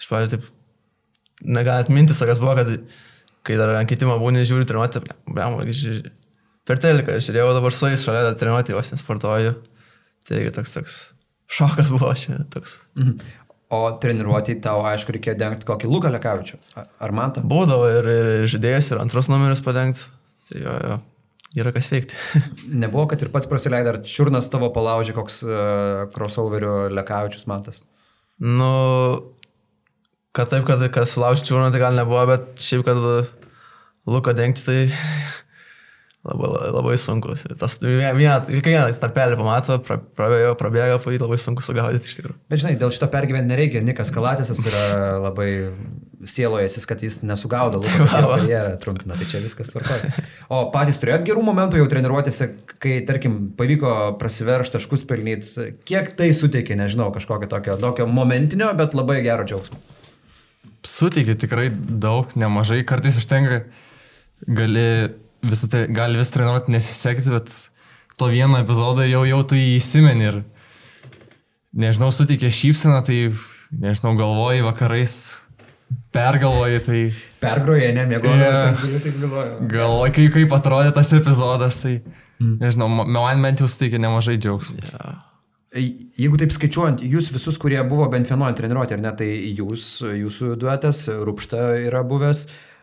[0.00, 0.48] Iš pradžių taip,
[1.60, 2.72] negalit mintis tokias buvo, kad
[3.44, 5.60] kai dar ant kitimo būni žiūri treniruotę, blem,
[6.64, 9.58] per teliką žiūrėjau dabar su jais šalia treniruotę, vos nesportuoju.
[10.24, 11.00] Tai irgi toks toks
[11.52, 12.78] šokas buvo čia toks.
[12.96, 13.18] Mhm.
[13.72, 16.58] O treniruotį tau, aišku, reikėjo dengti kokį Luką Lekavičių.
[16.76, 17.42] Ar man tą?
[17.48, 20.04] Būdavo ir, ir, žaidėjas, ir antros numerius padengti.
[20.50, 20.98] Tai jo, jo,
[21.62, 22.18] yra kas veikti.
[22.84, 25.56] Nebuvo, kad ir pats prasileidai, ar čiurnas tavo palaužė koks uh,
[26.14, 27.80] crossoverio Lekavičius matas.
[28.38, 28.70] nu,
[30.36, 33.00] kad taip, kad, kad sulaužti čiūną, tai gal nebuvo, bet šiaip, kad
[34.10, 34.78] luko dengti, tai
[36.24, 37.34] labai, labai sunku.
[37.60, 42.38] Tas vieną, kiekvieną tarpelį pamato, pra- prabėgo, prabėga, po jį labai sunku sugaudyti iš tikrųjų.
[42.50, 43.84] Bet žinai, dėl šito pergyventi nereikia.
[43.84, 44.84] Nikas Kalatisas yra
[45.20, 45.50] labai
[46.24, 48.38] sielojęsis, kad jis nesugaudo va.
[48.38, 50.12] karjerą trumpina, tai čia viskas tvarkoja.
[50.48, 52.48] O patys turėjot gerų momentų jau treniruotėse,
[52.80, 55.68] kai, tarkim, pavyko prasiveršti taškus pelnyti.
[55.88, 59.80] Kiek tai suteikė, nežinau, kažkokio tokio, tokio momentinio, bet labai gero džiaugsmo.
[60.84, 62.82] Suteikia tikrai daug, nemažai.
[62.88, 63.62] Kartais užtenka,
[64.44, 64.88] gali
[65.50, 67.52] visą tai, gali vis treniruoti nesisekti, bet
[68.20, 70.40] to vieno epizodo jau, jau tu jį įsimeni ir,
[71.74, 73.18] nežinau, suteikia šypseną, tai,
[73.74, 75.16] nežinau, galvoji vakarais,
[76.14, 77.00] pergalvoji, tai
[77.42, 79.04] Pergroja, ne, mėgodamas, yeah.
[79.04, 79.68] taip galvoju.
[79.70, 81.98] galvoji, kaip, kaip atrodė tas epizodas, tai,
[82.40, 84.80] nežinau, ma- man bent jau suteikia nemažai džiaugsmo.
[84.88, 85.14] Ja.
[85.74, 89.26] Jeigu taip skaičiuojant, jūs visus, kurie buvo bent vienoje treniruotėje, ar ne, tai
[89.58, 92.73] jūs, jūsų duetas, Rūpšta yra buvęs, uh,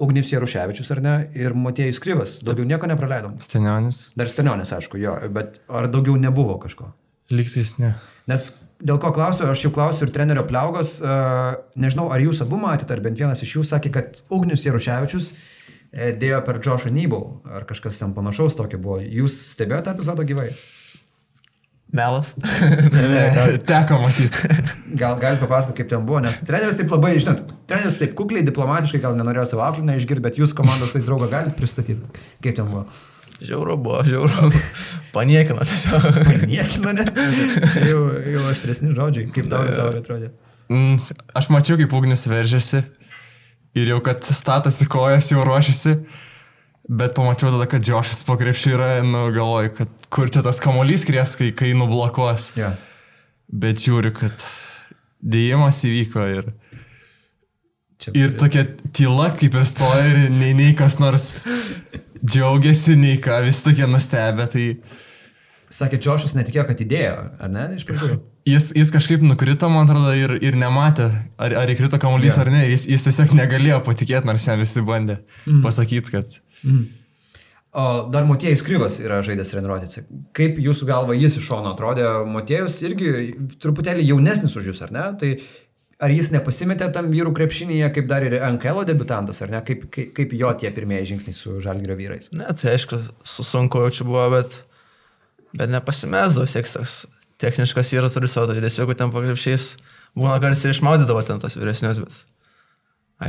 [0.00, 2.38] Ugnis Jaruševičius, ar ne, ir Motiejus Kryvas.
[2.46, 3.38] Daugiau nieko nepraleidom.
[3.42, 6.92] Stenionis, Dar Stanionis, aišku, jo, bet ar daugiau nebuvo kažko?
[7.30, 7.94] lygtais ne.
[8.30, 8.50] Nes
[8.82, 12.94] dėl ko klausiu, aš jau klausiu ir trenerio Pliaugos, uh, nežinau, ar jūs abu matėte,
[12.96, 17.66] ar bent vienas iš jų sakė, kad Ugnius Jaruševičius e, dėjo per Džošą Nybau, ar
[17.68, 19.00] kažkas ten panašaus tokio buvo.
[19.04, 20.50] Jūs stebėjote epizodą gyvai?
[21.92, 22.34] Melas.
[23.70, 24.50] Teko matyti.
[24.98, 29.00] Gal galite papasakoti, kaip ten buvo, nes treneris taip labai, žinot, treneris taip kukliai, diplomatiškai
[29.02, 32.22] gal nenorėjo savo auklį išgirti, bet jūs komandos tai draugą galite pristatyti.
[32.44, 32.86] Kaip ten buvo?
[33.40, 34.52] Žiauru buvo, žiauru.
[35.14, 36.06] Paniekino tiesiog.
[36.44, 37.06] Niekina, ne?
[37.88, 38.02] Jau,
[38.36, 40.30] jau aštresni žodžiai, kaip tau, tau atrodė.
[40.70, 41.00] Mm,
[41.34, 42.84] aš mačiau, kaip ugnis veržėsi
[43.74, 45.96] ir jau kad statosi kojas, jau ruošiasi.
[46.90, 51.04] Bet pamačiau tada, kad Džošas po krepšių yra, nu galvoju, kad kur čia tas kamolys
[51.06, 52.50] kries, kai, kai nublokuos.
[52.58, 52.80] Yeah.
[53.46, 54.42] Bet žiūriu, kad
[55.22, 56.50] dėjimas įvyko ir,
[58.00, 58.64] Čia ir tokia
[58.96, 61.44] tyla kaip ir stoja ir nei, nei kas nors
[62.24, 64.48] džiaugiasi, nei ką, visi tokie nustebę.
[64.50, 64.66] Tai
[65.70, 68.16] Sakė, Džošas netikėjo, kad įdėjo, ar ne, iš pradžių?
[68.48, 71.06] jis, jis kažkaip nukrito, man atrodo, ir, ir nematė,
[71.38, 72.44] ar, ar įkrito kamuolys Jo.
[72.44, 72.64] ar ne.
[72.72, 75.20] Jis, jis tiesiog negalėjo patikėti, nors jam visi bandė
[75.64, 76.40] pasakyti, kad...
[77.70, 80.02] O dar Motiejus Kryvas yra žaidęs treniruotėse.
[80.34, 82.06] Kaip jūsų galva jis iš šono atrodė?
[82.26, 83.12] Motiejus irgi
[83.62, 85.04] truputėlį jaunesnis už jūs, ar ne?
[85.20, 85.30] Tai
[86.02, 89.62] ar jis nepasimetė tam vyrų krepšinėje, kaip dar ir NKL debutantas, ar ne?
[89.66, 92.32] Kaip, kaip, kaip jo tie pirmieji žingsniai su žalgyrio vyrais?
[92.34, 94.60] Ne, tai aišku, su sunku jau čia buvo, bet,
[95.54, 96.94] bet nepasimesdavo, toks
[97.40, 99.72] techniškas yra, turi savo judesių, jeigu ten pakrepšiais.
[100.18, 102.24] Būna kartais ir išmaudydavo ten tas vyresnius, bet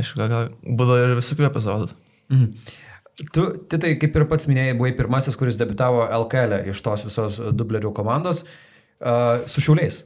[0.00, 1.92] aišku, gal, gal būdavo ir visokių epizodų.
[2.32, 2.72] Mhm.
[3.20, 7.92] Tu, Titai, kaip ir pats minėjai, buvai pirmasis, kuris debitavo LKL iš tos visos dublerių
[7.94, 10.02] komandos uh, su šiuliais.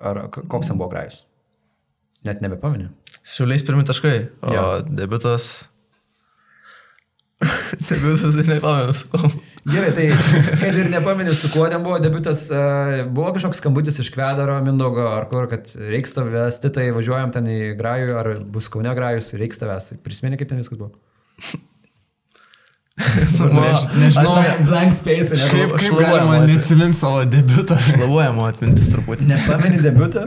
[0.00, 1.22] Ar koks ten buvo grajus?
[2.26, 2.88] Net nebepamenu.
[3.26, 4.64] Šiuliais pirmi taškai, o Jo.
[4.88, 5.66] debiutas.
[7.90, 9.30] debiutas, tai nepamenu, su kuo.
[9.66, 10.08] Gerai, tai
[10.62, 15.04] kad ir nepameni, su kuo ten buvo debutas, uh, buvo kažkoks skambutis iš Kvedaro, Mindogo,
[15.12, 19.60] ar kur, kad reiks tavęs, tai važiuojam ten į Grajų, ar bus Kaune Grajus, reiks
[19.60, 19.92] tavęs.
[20.06, 20.94] Prisimeni, kaip ten viskas buvo?
[23.52, 26.48] Než, nežinau, Blank space, kaip, kaip šlubuojama galima atveju.
[26.48, 27.76] neatsiminti savo debutą.
[28.00, 29.26] Lavuojama atmintis truputį.
[29.28, 30.22] Nepameni debutą?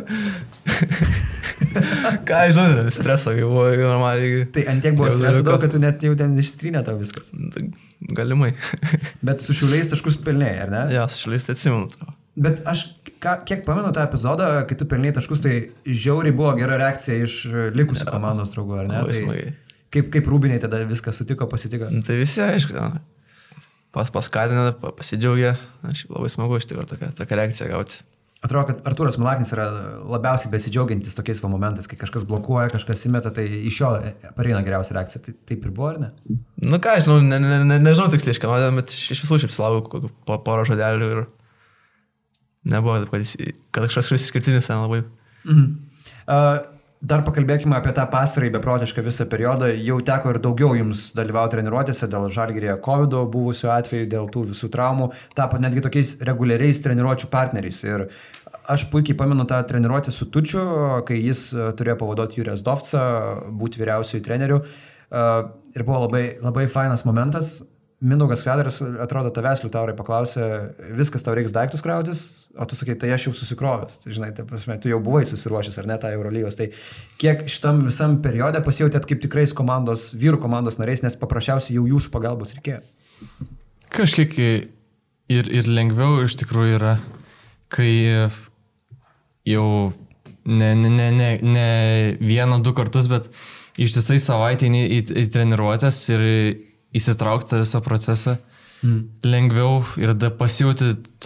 [2.29, 4.43] Ką aš žinau, streso, kai buvo normaliai.
[4.53, 7.32] Tai antiek buvo Jau streso daug, kad tu net jau ten ištrynė tau viskas.
[8.19, 8.51] Galimai.
[9.25, 10.84] Bet su šiuliais taškus pelnėjai, ar ne?
[10.93, 12.13] jo, su šiuliais tai atsimenu.
[12.39, 12.86] Bet aš,
[13.17, 15.55] ką, kiek pamenu tą epizodą, kai tu pelnėjai taškus, tai
[15.89, 17.41] žiauriai buvo gera reakcija iš
[17.73, 18.13] likusių ja.
[18.13, 19.01] komandos draugų, ar ne?
[19.10, 19.58] Tai smagiai.
[19.93, 21.89] Kaip, kaip rūbiniai tada viską sutiko, pasitiko.
[21.93, 22.99] Nu, Tai visi, aišku, ten
[23.95, 25.56] pas, paskatinę, pa- pasidžiaugė.
[25.84, 28.02] Na, šiaip labai smagu iš tikrųjų tokią, tokią reakciją gauti.
[28.39, 29.65] Atrodo, kad Artūras Milaknis yra
[30.08, 33.89] labiausiai besidžiaugiantis tokiais va momentais, kai kažkas blokuoja, kažkas įmeta, tai iš jo
[34.38, 35.23] pareina geriausia reakcija.
[35.25, 36.12] Tai taip ir buvo, ar ne?
[36.63, 39.52] Nu ką, aš žinau, ne, ne, ne, nežinau tiksliai iš kieno, bet iš visų šiaip
[39.58, 41.21] sulaukiu kokių po porą žodelių ir
[42.71, 43.28] nebuvo kad,
[43.75, 45.02] kad kažkas išskirtinis ten labai.
[45.43, 45.67] Mhm.
[46.30, 49.69] Uh, dar pakalbėkime apie tą pasarąjį beprotišką visą periodą.
[49.71, 54.71] Jau teko ir daugiau jums dalyvauti treniruotėse dėl žalgyrėje COVID buvusių atvejų, dėl tų visų
[54.73, 55.12] traumų.
[55.38, 57.79] Tapo netgi tokiais reguliariais treniruočių partneriais.
[57.88, 58.05] Ir
[58.69, 60.62] aš puikiai pamenu tą treniruotę su Tučiu,
[61.07, 63.01] kai jis e, turėjo pavaduoti Jūrės Dovcą,
[63.57, 64.62] būti vyriausiųjų trenerių.
[65.09, 67.63] Uh, ir buvo labai, labai fainas momentas.
[67.99, 70.43] Mindaugas Kvedaras, atrodo, tavęs liutaurai paklausė,
[70.95, 72.21] viskas tau reiks daiktus krautis,
[72.55, 73.97] o tu sakai, tai aš jau susikrovęs.
[73.99, 76.55] Tai, žinai, ta prasme, tu jau buvai susiruošęs, ar ne, tą Eurolygos.
[76.55, 76.69] Tai
[77.19, 82.13] kiek šitam visam periode pasijutėt kaip tikrais komandos, vyrų komandos nariais, nes paprasčiausiai jau jūsų
[82.13, 82.79] pagalbos reikėjo.
[83.91, 86.95] Kažkiek ir, ir lengviau iš tikrųjų yra,
[87.67, 87.91] kai
[89.43, 89.67] jau
[90.47, 91.67] ne, ne, ne, ne, ne
[92.23, 93.27] vieną, du kartus, bet
[93.75, 96.27] ištisai savaitę į, į, į treniruotės ir
[96.95, 98.38] įsitraukti visą procesą.
[98.80, 99.02] Mm.
[99.28, 100.13] Lengviau ir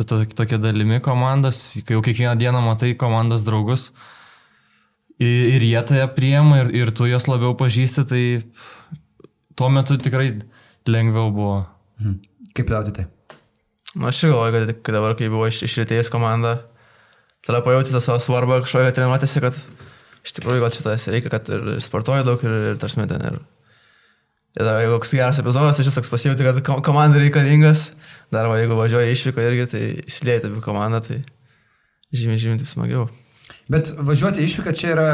[0.10, 3.91] to- tokia dalimi komandos, kai jau kiekvieną dieną matai komandos draugus
[5.19, 8.23] ir, ir jie tave priema ir, ir tu juos labiau pažįsti, tai
[9.58, 10.32] tuo metu tikrai
[10.89, 11.58] lengviau buvo.
[12.02, 12.19] Mhm.
[12.54, 13.08] Kaip tau tai?
[13.93, 16.58] Na, aš ir galvoju, kad, kad dabar, kai buvo iš, išritėjęs komanda,
[17.45, 19.58] tada pajauti tą savo svarbą kažkokią treniruotėse, kad
[20.26, 23.38] iš tikrųjų gal čia tas reikia, kad ir sportuoju daug ir, ir tarsi ten ir...
[23.38, 23.52] Ir
[24.57, 27.91] dar jeigu koks geras epizodas, tai šis toks pasijauti, kad kom- komandai reikalingas.
[28.33, 31.19] Dar va, jeigu važiuoja išvyko irgi, tai įsilieja į komandą, tai
[32.13, 33.07] žymiai, žymiai taip smagiau.
[33.71, 35.07] Bet važiuoti išvyką čia yra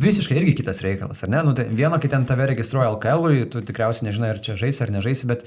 [0.00, 1.42] visiškai irgi kitas reikalas, ar ne?
[1.42, 4.92] Nu, tai vieno, kai ten tave registruoja LKL, tu tikriausiai nežinai, ar čia žaisi ar
[4.94, 5.42] nežaisi, bet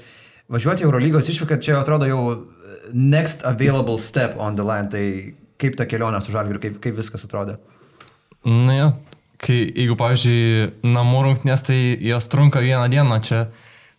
[0.52, 2.20] važiuoti Eurolygos išvyką čia atrodo jau
[2.92, 4.90] next available step on the line.
[4.92, 5.04] Tai
[5.56, 7.56] kaip ta kelionė su žalgiriu, kaip, kaip viskas atrodo?
[8.44, 8.90] Na, ja,
[9.42, 13.40] kai, jeigu, pavyzdžiui, namų rungtynės, tai jos trunka vieną dieną, čia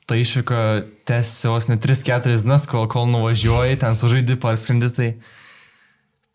[0.07, 0.59] ta išvyka
[1.09, 5.09] tęsiasi vos ne 3-4 dienas, kol, kol nuvažiuoji, ten sužaidi, parskrendi, tai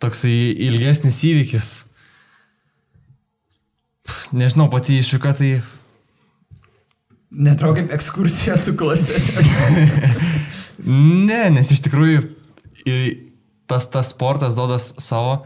[0.02, 0.34] toksai
[0.68, 1.70] ilgesnis įvykis.
[4.34, 5.52] Nežinau, pati išvyka tai
[7.32, 9.16] Netrodo kaip ekskursija su klase.
[10.84, 12.22] Ne, nes iš tikrųjų
[13.70, 15.36] tas, tas sportas duoda s- savo,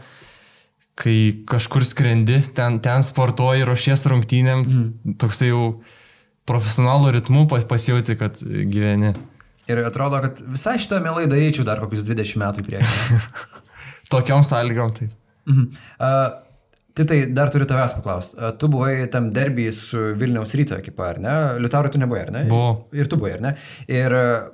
[0.97, 5.17] kai kažkur skrendi, ten, ten sportuoji, ruošies rungtynėm, mm.
[5.21, 5.63] toksai jau
[6.49, 9.13] profesionalų ritmu pa- pasijauti, kad gyveni.
[9.67, 13.21] Ir atrodo, kad visai šitą mielai daryčiau dar kokius 20 metų į priekį.
[14.13, 15.09] Tokiom sąlygom tai.
[15.47, 15.65] Mhm.
[15.99, 16.27] Uh,
[16.97, 18.37] tai tai dar turiu tavęs paklausti.
[18.39, 21.35] Uh, tu buvai tam derbį su Vilniaus ryto ekipa, ar ne?
[21.61, 22.45] Liutaurai tu nebuvai, ar ne?
[22.49, 22.87] Buvau.
[22.95, 23.53] Ir tu buvai, ar ne?
[23.91, 24.47] Ir uh,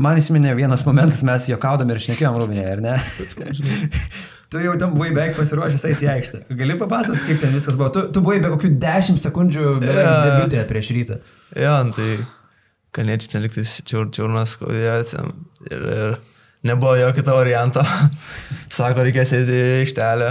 [0.00, 2.96] man įsiminė vienas momentas, mes juokaudami ir šnekėjom rūbinėje, ar ne?
[4.54, 6.42] tu jau tam buvai beveik pasiruošęs eiti į aikštę.
[6.62, 7.90] Gali papasakoti, kaip ten viskas buvo?
[7.94, 9.78] Tu, tu buvai be kokių 10 sekundžių Jo.
[9.82, 11.18] debutė prieš rytą.
[11.58, 12.08] Jo, nu tai
[12.94, 15.32] kalniečiai ten liktais čiur, čiurnas skaudėjo ten
[15.70, 16.16] ir, ir
[16.70, 17.82] nebuvo jokio kito varianto.
[18.78, 20.28] Sako, reikės eiti į aikštelę,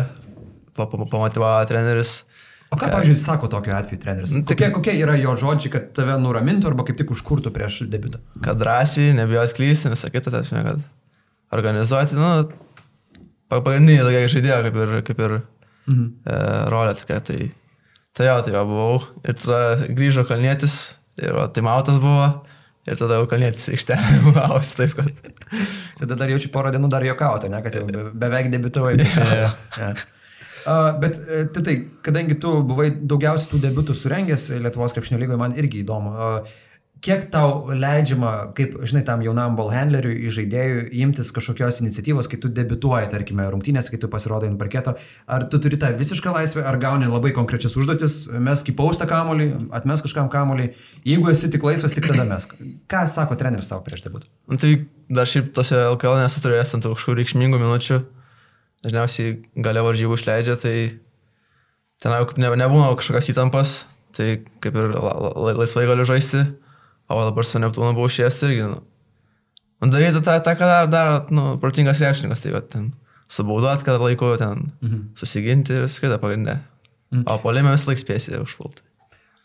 [0.77, 2.21] pa, pa, pamotivavo treneris.
[2.73, 4.31] O ką, pavyzdžiui, sako tokiu atveju treneris?
[4.33, 7.83] Nu, tai- Kokie, kokie yra jo žodžiai, kad tave nuramintų arba kaip tik užkurtų prieš
[7.91, 8.17] debutą?
[8.41, 10.81] kad drąsiai, nebijot klysti, visą kitą, tas, kad
[11.53, 12.31] organizuoti, nu,
[13.61, 15.41] pagrindinį tokia žaidėjo, kaip ir, kaip ir
[15.83, 16.05] Mhm.
[16.23, 16.39] e,
[16.71, 17.51] rolė tokia, tai,
[18.15, 18.97] tai jo, tai jo buvau.
[19.27, 22.29] Ir tada grįžo kalnėtis, ir o, tai mautas buvo,
[22.87, 25.11] ir tada jau kalnėtis aikštelė buvo, taip kad.
[25.99, 28.97] Tada dar jaučiu porą dienų dar juokauti, ne, kad jau be, beveik debitavai.
[29.83, 29.93] Ja.
[30.63, 31.73] Uh, bet e, tai, tai,
[32.05, 36.61] kadangi tu buvai daugiausiai tų debutų surengęs Lietuvos krepšinio lygoje, man irgi įdomu, uh,
[37.03, 43.09] kiek tau leidžiama, kaip, žinai, tam jaunam ballhandleriui, žaidėjui, imtis kažkokios iniciatyvos, kai tu debituoji,
[43.11, 44.95] tarkime, rungtynės, kai tu pasirodai ant parketo,
[45.27, 49.49] ar tu turi tą visišką laisvę, ar gauni labai konkrečias užduotis, mes kaip paustą kamolį,
[49.75, 50.69] atmes kažkam kamolį,
[51.09, 52.47] jeigu esi tik laisvas, tik tada mes.
[52.91, 54.31] Ką sako treneris savo prieš debutą?
[54.47, 54.77] Nu, tai
[55.11, 57.99] dar šiaip tose LKL nesu turėjęs ten tų kažkokių reikšmingų minučių.
[58.83, 60.75] Dažniausiai galia varžybų išleidžia, tai
[62.03, 63.77] ten ne, nebūna kažkokios įtampos,
[64.15, 66.43] tai kaip ir la, la, laisvai galiu žaisti,
[67.11, 68.67] o dabar su Neptūnu buvau šies irgi.
[68.69, 68.81] Nu,
[69.83, 72.91] nu, daryti tą, tą, ką dar, dar nu, protingas krepšininkas, tai va, ten
[73.33, 75.03] subauduot, kad laiko ten mhm.
[75.19, 76.59] susiginti ir viską pagrindė.
[77.13, 77.27] Mhm.
[77.29, 78.81] O polime vis laik spėsi užpulti.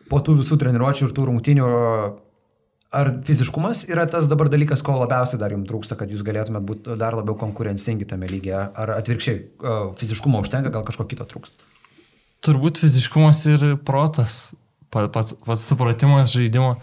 [0.08, 1.64] po tų visų treniruočių ir tų rungtynių,
[2.96, 6.96] ar fiziškumas yra tas dabar dalykas, ko labiausiai dar jums trūksta, kad jūs galėtumėt būti
[6.96, 9.42] dar labiau konkurencingi tame lygyje, ar atvirkščiai,
[10.00, 11.68] fiziškumo užtenka, gal kažko kito trūksta?
[12.46, 14.54] Turbūt fiziškumas ir protas,
[14.94, 16.78] pa- pats, pats supratimas žaidimo,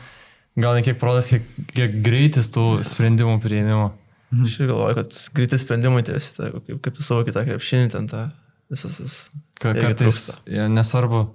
[0.59, 3.91] gal ne kiek protas, kiek, kiek greitis tų sprendimų prieimimo.
[4.33, 4.47] Mhm.
[4.47, 8.07] Aš ir galvoju, kad greitai sprendimai tie visi, tai, kaip, kaip savo kitą krepšinį, ten
[8.11, 8.27] tą
[8.71, 9.17] visas tas.
[9.61, 11.27] Ka, kartais ja, nesvarbu,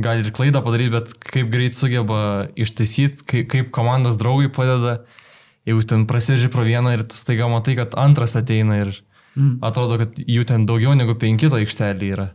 [0.00, 5.02] gali ir klaidą padaryti, bet kaip greit sugeba ištaisyti, kaip, kaip komandos draugai padeda,
[5.68, 8.90] jeigu ten prasiži pro vieną ir staiga matai, kad antras ateina ir
[9.36, 9.60] mm.
[9.64, 12.30] atrodo, kad jų ten daugiau negu penki to aikštelį yra.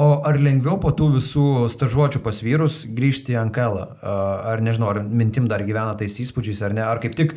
[0.00, 3.82] O ar lengviau po tų visų stažuočių pas vyrus grįžti į Ankelą?
[4.48, 6.80] Ar nežinau, ar mintim dar gyvena tais įspūdžiais, ar ne?
[6.86, 7.34] Ar kaip tik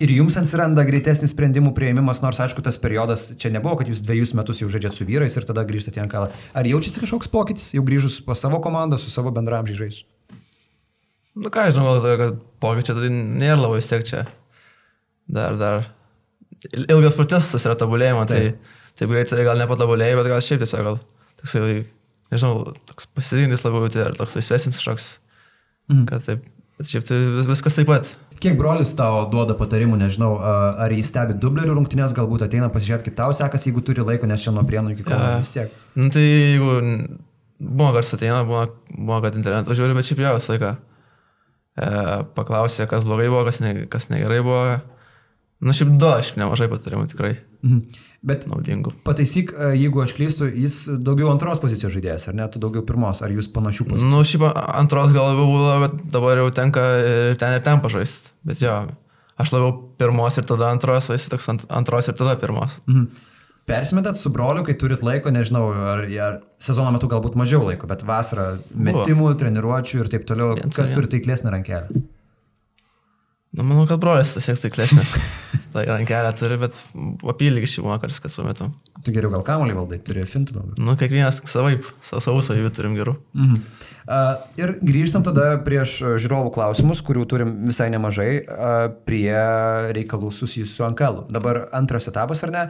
[0.00, 4.32] ir jums atsiranda greitesnis sprendimų prieimimas, nors aišku, tas periodas čia nebuvo, kad jūs dviejus
[4.38, 6.30] metus jau žaidžiat su vyrais ir tada grįžtate į Ankelą.
[6.56, 9.98] Ar jaučiasi kažkoks pokytis, jau grįžus pas savo komandą, su savo bendramžiai žais?
[11.36, 14.22] Nu ką, žinau, kad pokyčiai tai nėra labai vis tiek čia.
[15.28, 15.90] Dar, dar.
[16.72, 18.54] il- Ilgas procesas yra tobulėjimo, tai
[18.96, 20.98] taip greitai gal nepatobulėjai, bet gal šiaip tiesiog gal
[21.40, 21.84] toksai,
[22.32, 25.08] nežinau, toks pasitikintis labiau, tai ar toks laisvesnis kažkoks.
[25.92, 26.06] Mhm.
[26.10, 26.46] Kad taip,
[26.82, 28.14] šiaip tai vis, viskas taip pat.
[28.42, 33.16] Kiek brolis tau duoda patarimų, nežinau, ar jis stebi dublerių rungtynės, galbūt ateina pasižiūrėti, kaip
[33.16, 35.38] tau sekasi, jeigu turi laiko, nes čia nuo prienų iki kauno Jo.
[35.40, 35.78] vis tiek.
[35.96, 36.74] Nu tai jeigu
[37.56, 41.88] buvo, kad ateina, buvo, buvo kad internetu žiūri, bet šiaip jau visą laiką e,
[42.36, 44.76] paklausė, kas blogai buvo, kas, ne, kas negerai buvo.
[45.64, 48.04] Na šiaip du, aš nemažai patarimų tikrai Mhm.
[48.26, 48.92] Bet naudingų.
[49.06, 53.20] Pataisyk, e, jeigu aš klystu, jis daugiau antros pozicijos žaidėjas, ar ne, tu daugiau pirmos,
[53.22, 54.10] ar jūs panašių pozicijų?
[54.10, 54.46] Nu, šiaip
[54.80, 58.32] antros gal labiau buvo, bet dabar jau tenka ir ten ir ten pažaisti.
[58.46, 58.74] Bet jo,
[59.38, 62.80] aš labiau pirmos ir tada antros, o jis toks ant, antros ir tada pirmos.
[62.90, 63.06] Mhm.
[63.66, 68.04] Persimetat su broliu, kai turit laiko, nežinau, ar, ar sezono metu galbūt mažiau laiko, bet
[68.06, 71.00] vasarą metimų, treniruočių ir taip toliau, Viens kas vien.
[71.00, 72.02] turi taiklesnį rankelį?
[73.56, 75.04] Na, manau, kad brolis tiesiog taiklesnė.
[75.72, 76.76] tai rankelę turi, bet
[77.32, 78.74] apylygis šį būna kartais, kad sumetam.
[79.04, 80.76] Tu geriau gal kamuolį valdai, turi fintų daugiau.
[80.84, 83.16] Nu, kiekvienas savaip, savo savų savybių turim gerų.
[83.36, 83.62] Mhm.
[84.06, 88.74] Uh, ir grįžtam tada prieš e, žiūrovų klausimus, kurių turim visai nemažai, uh,
[89.08, 89.34] prie
[89.96, 91.24] reikalų susijusių su Ankelu.
[91.34, 92.62] Dabar antras etapas, ar ne?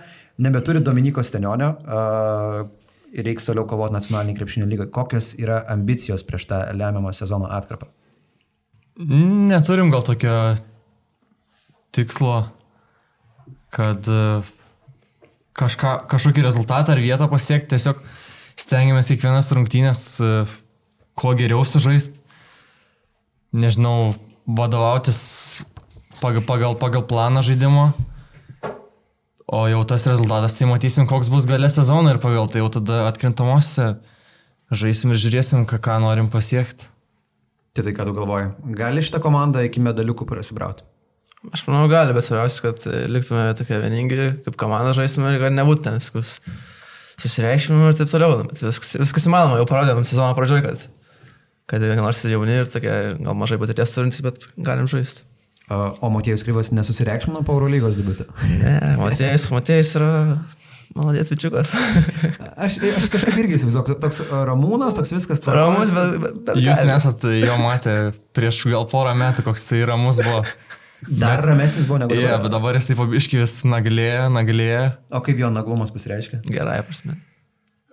[0.47, 2.63] Nebeturi Dominiko Stenionio uh,
[3.13, 4.89] ir reiks toliau kovoti nacionalinį krepšinio lygą.
[4.95, 7.91] Kokios yra ambicijos prieš tą lemiamą sezono atkarpą?
[8.97, 10.33] Neturim gal tokio
[11.95, 12.47] tikslo,
[13.75, 14.23] kad e,
[15.57, 18.03] kažką, kažkokį rezultatą ar vietą pasiekti, tiesiog
[18.61, 20.33] stengiamės kiekvienas rungtynės e,
[21.17, 22.23] kuo geriau sužaisti,
[23.57, 24.17] nežinau,
[24.47, 25.21] vadovautis
[26.21, 27.91] pagal, pagal, pagal planą žaidimo.
[29.47, 33.05] O jau tas rezultatas, tai matysim, koks bus gale sezono ir pagal tai jau tada
[33.07, 33.95] atkrintamosiose
[34.75, 36.91] žaisim ir žiūrėsim, ką, ką norim pasiekti.
[37.77, 38.51] Tai tai ką tu galvoji?
[38.75, 40.83] Gali šitą komandą iki medaliukų prasibrauti?
[41.53, 45.85] Aš manau, gali, bet svarbiausia, kad liktume tokie vieningi, kaip komanda žaistume ir kad nebūtų
[45.85, 46.39] ten viskas
[47.23, 48.41] susireikšminimo ir taip toliau.
[48.49, 50.89] Bet viskas, viskas įmanoma, jau parodėm sezono pradžioje, kad,
[51.71, 55.27] kad nors ir jauni ir tokie gal mažai patirties turintys, bet galim žaisti.
[55.67, 58.29] O Motiejus Kryvas nesusireikšmino po Eurolygos debutą?
[58.63, 60.11] Ne, Motiejus, Motiejus yra
[60.97, 61.75] Maladės vičiukas.
[62.65, 65.91] aš, aš kažkaip irgi įsivaizduoju, toks ramūnas, toks viskas tvarkomas.
[65.91, 67.97] Ramus, bet, bet, bet Jūs nesat jo matę
[68.37, 70.41] prieš gal porą metų, koks jisai ramus buvo.
[71.05, 72.25] Dar bet, ramesnis buvo negu dabar.
[72.25, 74.85] Yeah, bet dabar jis taip pabiškiai vis naglėja, naglėja.
[75.15, 76.41] O kaip jo naglumas pasireiškia?
[76.49, 77.19] Gerai, prasme.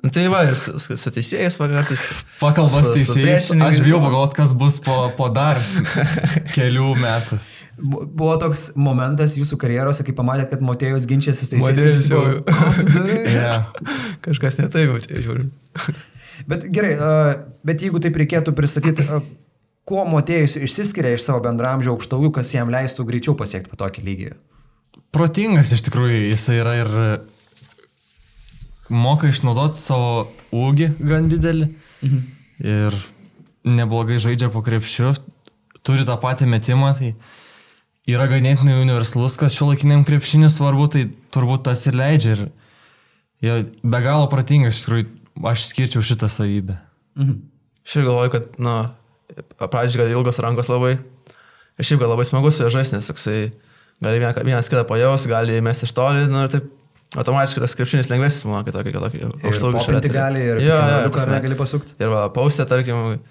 [0.04, 2.02] Nu, tai va, su, su, su teisėjais pakartis.
[2.42, 3.52] Pakalbas teisėjais.
[3.56, 5.62] Aš bijau pagalvoti, kas bus po, po dar
[6.56, 7.40] kelių metų.
[7.84, 12.04] Buvo toks momentas jūsų karjerose, kai pamatėt, kad Motėjus ginčiasi su teisėjais.
[12.04, 12.24] Motėjus jau.
[13.38, 13.72] yeah.
[14.28, 15.48] Kažkas netaip jau čia žiūrim.
[16.52, 16.94] bet gerai,
[17.66, 19.08] bet jeigu taip reikėtų pristatyti,
[19.88, 24.34] kuo Motėjus išsiskiria iš savo bendramžio aukštaugių, kas jam leistų greičiau pasiekti tokį lygį?
[25.14, 26.94] Protingas iš tikrųjų, jisai yra ir
[28.94, 32.24] moka išnaudoti savo ūgį gan didelį mhm.
[32.64, 32.98] ir
[33.64, 35.14] neblogai žaidžia po krepšiu,
[35.86, 37.14] turi tą patį metimą, tai
[38.10, 42.36] yra ganėtinai universalus, kas šio laikiniam krepšinį svarbu, tai turbūt tas ir leidžia.
[42.36, 42.44] Ir
[43.44, 45.08] jie be galo protingas, iš tikrųjų,
[45.54, 46.78] aš skirčiau šitą savybę.
[47.20, 47.40] Mhm.
[47.88, 48.76] Šiaip galvoju, kad, na,
[49.60, 50.96] pradžiai, kad ilgos rankos labai.
[51.80, 53.38] Ir šiaip gal labai smagus žaisnis, toksai
[54.04, 56.72] gali vienas kitą pajaus, gali mesti iš toli, nu ir taip
[57.18, 60.02] automatiškai tas krepšinis lengvesnis, manau, kitokį, kitokį aukštaugį šalia.
[60.06, 61.96] Tai gali ir, jo, jo, jo, gali pasukti.
[62.02, 63.22] Ir va, paustė, tarkim,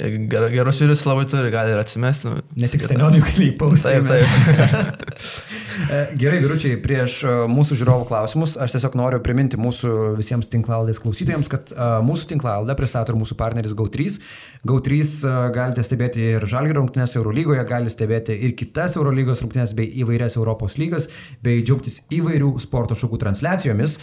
[0.00, 2.30] Ger, gerus vyrius labai turi, gali ir atsimesti.
[2.30, 3.98] Nu, ne tik stelionių klyp paustė.
[4.00, 5.58] Taip, taip.
[5.70, 11.00] E, gerai, vyručiai, prieš e, mūsų žiūrovų klausimus, aš tiesiog noriu priminti mūsų visiems tinklaldės
[11.02, 14.18] klausytojams, kad uh, mūsų tinklaldę pristato ir mūsų partneris GAU3.
[14.66, 19.90] GAU3 uh, galite stebėti ir Žalgirio rungtynės Eurolygoje, galite stebėti ir kitas Eurolygos rungtynės bei
[20.02, 21.08] įvairias Europos lygas,
[21.44, 23.98] bei džiaugtis įvairių sporto šakų transliacijomis.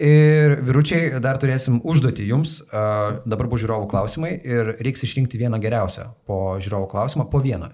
[0.00, 6.06] Ir vyručiai, dar turėsim užduoti jums, dabar bus žiūrovų klausimai ir reiks išrinkti vieną geriausią
[6.24, 7.68] po žiūrovų klausimą, po vieną.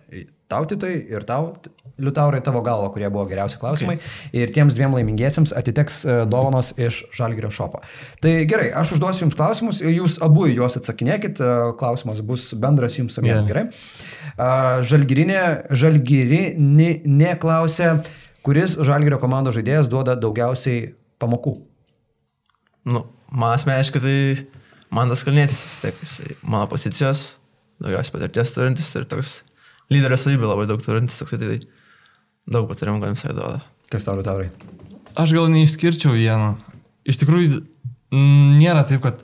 [0.51, 1.53] Tau tai ir tau,
[1.99, 3.97] liutaurai tavo galvo, kurie buvo geriausi klausimai.
[3.99, 4.41] Okay.
[4.43, 6.01] Ir tiems dviem laimingiesiems atiteks
[6.31, 7.81] dovanos iš Žalgirio šopo.
[8.22, 11.43] Tai gerai, aš užduosiu jums klausimus, jūs abu juos atsakinėkit,
[11.79, 13.49] klausimas bus bendras jums abiems, yeah.
[13.51, 14.83] gerai.
[14.87, 17.97] Žalgirinė, žalgirinė klausia,
[18.47, 21.59] kuris Žalgirio komandos žaidėjas duoda daugiausiai pamokų.
[22.87, 23.03] Nu,
[23.34, 24.18] man asmeniškai tai
[24.95, 27.24] man tas kalnėtis, vis tiek jisai mano pozicijos,
[27.82, 29.32] daugiausiai patirties turintis ir toks
[29.93, 31.59] lyderio savybė labai daug turintis, toks tai
[32.47, 33.61] daug patarimų galim visai duoda.
[33.91, 34.49] Kas tau, Taurai?
[35.18, 36.55] Aš gal neišskirčiau vieno.
[37.07, 37.61] Iš tikrųjų,
[38.59, 39.22] nėra taip, kad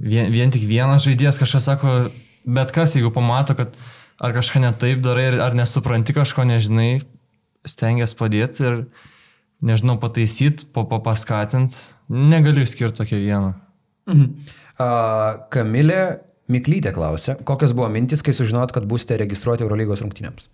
[0.00, 1.96] vien, vien tik vienas žaidėjas kažką sako,
[2.44, 3.76] bet kas, jeigu pamato, kad
[4.20, 7.04] ar kažką netaip darai, ar nesupranti kažko, nežinai,
[7.68, 8.80] stengiasi padėti ir
[9.64, 13.54] nežinau, pataisyti, po, po paskatinti, negaliu skirti tokią vieną.
[14.10, 14.30] Mhm.
[14.74, 16.02] Uh, Kamilė
[16.50, 20.50] Miklytė klausė, kokios buvo mintis, kai sužinot, kad būsite registruoti Eurolygos rungtynėms?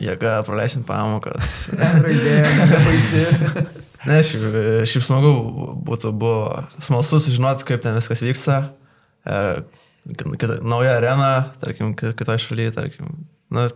[0.00, 1.66] Jėga, praleisim pamokas.
[2.04, 2.36] Raidė,
[2.70, 3.24] nebaisi.
[4.08, 4.46] ne, šiaip,
[4.88, 5.32] šiaip smagu
[5.88, 8.60] būtų, buvo smalsu sužinoti, kaip ten viskas vyksta.
[9.26, 9.40] E,
[10.14, 11.32] kita, nauja arena,
[11.64, 13.10] tarkim, kitoje šalyje, tarkim.
[13.50, 13.66] Nu,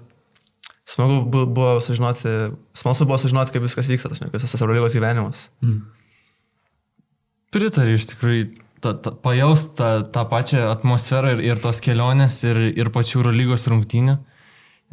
[0.85, 2.29] smagu buvo sužinoti,
[2.77, 5.49] smalsu buvo sužinoti, kaip viskas vyksta, tas visas tas Eurolygos gyvenimas.
[5.65, 5.81] Mm.
[7.55, 8.47] Pritariu iš tikrųjų,
[8.85, 13.69] ta, ta, pajaust tą, tą pačią atmosferą ir, ir tos kelionės, ir, ir pačių Eurolygos
[13.73, 14.17] rungtynių.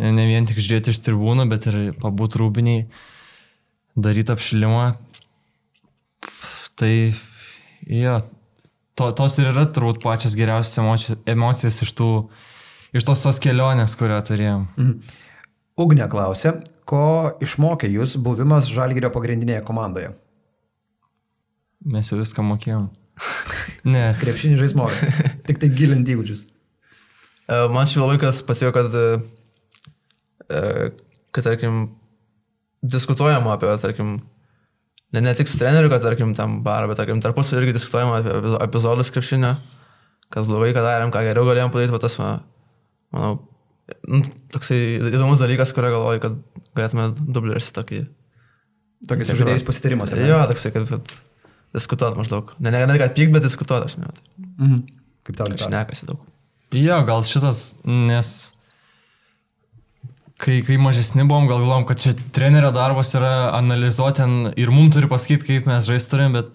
[0.01, 2.85] Ne vien tik žiūrėti iš tribūnų, bet ir pabūti rūbiniai,
[3.99, 4.85] daryti apšilimą.
[6.79, 6.93] Tai,
[7.91, 8.15] jo,
[8.97, 12.07] to, tos ir yra turbūt pačios geriausios emocijos iš, tų,
[12.95, 14.65] iš tos tos kelionės, kurią turėjom.
[14.77, 15.19] Mhm.
[15.79, 16.57] Ugne klausė,
[16.87, 17.03] ko
[17.43, 20.11] išmokė jūs buvimas Žalgirio pagrindinėje komandoje?
[21.91, 22.89] Mes jau viską mokėjom.
[23.93, 24.03] ne.
[24.21, 24.89] Krepšinį žaismo.
[25.47, 26.43] Tik tai gilinti įgūdžius.
[27.47, 29.07] E, man šiaip labai kas patiko, kad, e,
[30.47, 30.91] e,
[31.33, 31.81] kad, tarkim,
[32.81, 34.15] diskutuojama apie, tarkim,
[35.15, 38.57] ne, ne tik su treneriu, kad, tarkim, tam barą, bet, tarkim, tarpusavį irgi diskutuojama apie
[38.67, 39.55] epizodus krepšinio,
[40.31, 43.50] kas blogai, ką darėm, ką geriau galėjom padaryti, bet tas, manau, nu,
[44.53, 44.79] toksai
[45.11, 46.39] įdomus dalykas, kurio galvoju, kad
[46.77, 48.05] galėtume dublerius tokį.
[49.09, 50.13] Tokį su žaidėjais pasitarimas.
[50.17, 51.13] Jo, toksai, kad, kad
[51.75, 52.53] diskutuot maždaug.
[52.59, 54.11] Ne, ne, ne kad pyk, bet diskutuot, aš ne.
[54.57, 54.81] Mhm.
[55.27, 56.23] Kaip tau šnekasi daug.
[56.75, 58.31] Jo, gal šitas, nes
[60.41, 64.95] kai, kai mažesni buvom, gal galvom, kad čia trenerio darbas yra analizuoti ten ir mums
[64.95, 66.49] turi pasakyti, kaip mes žaisti turim, bet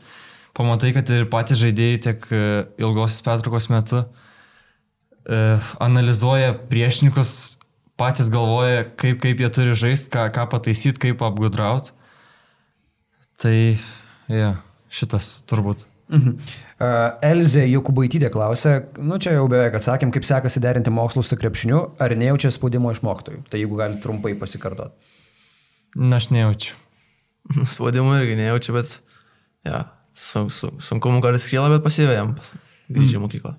[0.57, 2.41] pamatai, kad ir patys žaidėjai tiek e,
[2.83, 4.26] ilgosios pertraukos metu e,
[5.83, 7.59] analizuoja priešininkus,
[7.99, 11.95] patys galvoja, kaip, kaip jie turi žaisti, ką, ką pataisyti, kaip apgudrauti.
[13.41, 13.57] Tai,
[14.33, 14.55] ja,
[14.93, 15.87] šitas turbūt.
[16.07, 16.37] Mhm.
[16.77, 21.81] Uh, Elzė Jokubaitytė klausė, nu čia jau beveik atsakėm, kaip sekasi derinti mokslus su krepšiniu,
[21.99, 23.43] ar nejaučia spaudimo iš mokytojų.
[23.51, 24.95] Tai jeigu gali trumpai pasikartot.
[25.97, 26.77] Na, aš nejaučiu.
[27.73, 28.99] Spaudimo irgi nejaučiu, bet
[29.67, 32.37] ja, sun, sun, sunkumų kartais kyla, bet pasivėjom
[32.93, 33.57] grįžę į mokyklą.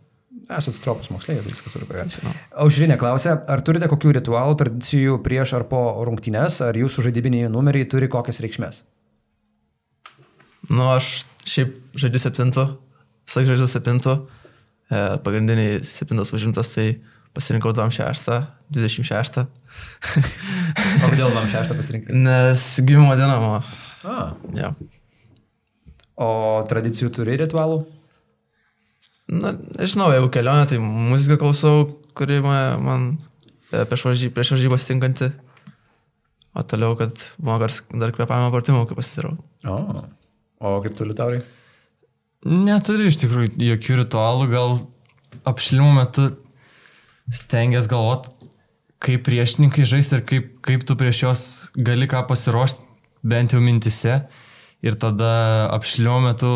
[0.47, 2.21] Esate stropus moksleivis, viskas turi pagėti.
[2.21, 2.33] Žinau.
[2.63, 7.87] Aušrinė klausė, ar turite kokių ritualų, tradicijų prieš ar po rungtynes, ar jūsų žaidybiniai numeriai
[7.91, 8.79] turi kokias reikšmės?
[10.71, 12.65] Nu, aš šiaip žaidžiu septintų,
[13.27, 14.15] sak žaidžiu septintų,
[14.87, 16.87] e, pagrindiniai septintas užimtas, tai
[17.35, 18.39] pasirinkau 26,
[18.71, 19.43] 26,
[21.03, 22.15] O kodėl vam šeštą pasirinkai?
[22.15, 23.59] nes gimimo diena mano.
[24.07, 24.31] A.
[24.55, 24.71] Ja.
[26.17, 26.29] O
[26.69, 27.83] tradicijų turi ritualų?
[29.28, 33.07] Na, nežinau, jeigu kelionė, tai muziką klausau, kuri man, man
[33.73, 35.32] e, prieš varžy- prieš varžybas tinkanti.
[36.57, 39.36] O toliau, kad buvo dar, dar kvepavimo pratimų, kaip pasidarau.
[39.67, 40.05] O.
[40.63, 41.43] O kaip tu liutaurai?
[42.47, 44.78] Neturiu iš tikrųjų jokių ritualų, gal
[45.49, 46.30] apšilimo metu
[47.34, 48.32] stengiasi galvot,
[49.03, 51.43] kaip priešininkai žais ir kaip, kaip tu prieš juos
[51.75, 52.88] gali ką pasiruošti,
[53.28, 54.21] bent jau mintise.
[54.86, 56.51] Ir tada apšilimo metu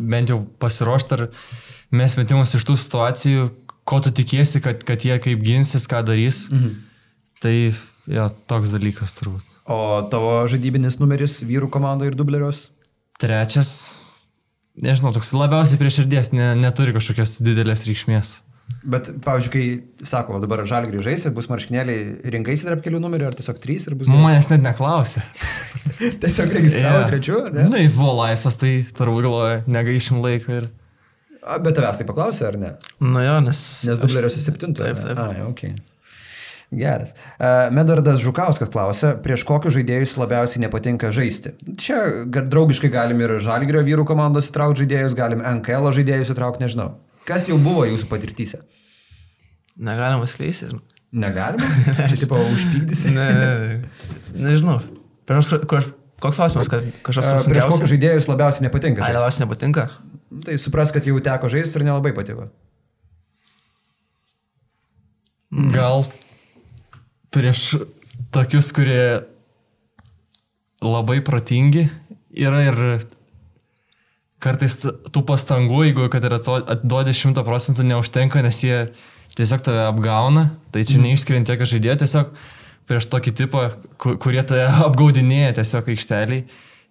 [0.00, 1.26] bent jau pasiruošti ar
[1.94, 3.46] mes metimus iš tų situacijų,
[3.88, 6.46] ko tu tikiesi, kad, kad jie kaip ginsis, ką darys.
[6.54, 6.76] Mhm.
[7.40, 9.46] Tai jo, toks dalykas turbūt.
[9.70, 9.78] O
[10.12, 12.66] tavo žaidybinis numeris vyrų komandai ir dublerios?
[13.20, 13.70] Trečias,
[14.80, 18.40] nežinau, toks labiausiai prie širdies, ne, neturi kažkokios didelės reikšmės.
[18.86, 23.58] Bet, pavyzdžiui, kai sako, dabar žalį grįžaisi, bus marškinėliai, rinkaisi tarp kelių numerių, ar tiesiog
[23.60, 24.08] trys ir bus...
[24.08, 24.20] gerai?
[24.22, 25.24] Manęs net neklausė.
[26.22, 27.08] Tiesiog registravo Jo.
[27.10, 27.66] trečių, ar ne?
[27.72, 30.68] Na, jis buvo laisvas, tai turbūt galvoja, negaišim laiko ir...
[31.40, 32.74] Bet tavęs tai paklausė, ar ne?
[33.00, 33.60] Na jo, nes...
[33.88, 34.84] Nes dubleriuose septintų.
[34.84, 35.20] Taip, taip.
[35.20, 35.64] A, ok.
[36.70, 37.16] Geras.
[37.74, 41.56] Medardas Žukauskas klausė, prieš kokius žaidėjus labiausiai nepatinka žaisti.
[41.80, 46.92] Čia draugiškai galim ir Žalgirio vyrų komandos įtraukti žaidėjus, galim NKL žaidėjus įtraukti, nežinau.
[47.26, 48.62] Kas jau buvo jūsų patirtyse?
[49.80, 50.70] Negalima skleisti.
[51.10, 51.66] Negalima?
[52.12, 53.16] Čia tipo užpykdysi.
[53.16, 54.46] Ne, ne, ne.
[54.46, 54.78] nežinau.
[55.26, 59.02] Prieš, koks klausimas, kad kažkas prieš kokius žaidėjus labiausiai nepatinka?
[59.02, 59.18] Ai, žaisti?
[59.18, 59.88] labiausiai nepatinka?
[60.30, 62.46] Tai supras, kad jau teko žaisti ir nelabai patiko.
[65.74, 66.04] Gal
[67.34, 67.80] prieš
[68.30, 69.24] tokius, kurie
[70.80, 71.88] labai protingi
[72.38, 72.78] yra ir
[74.40, 78.78] kartais tų pastangų, jeigu kad ir atiduodi šimtą procentų neužtenka, nes jie
[79.36, 82.30] tiesiog tave apgauna, tai čia neišskiriant tiek žaidėjo, tiesiog
[82.88, 83.64] prieš tokį tipą,
[84.00, 86.46] ku- kurie tave apgaudinėja tiesiog aikšteliai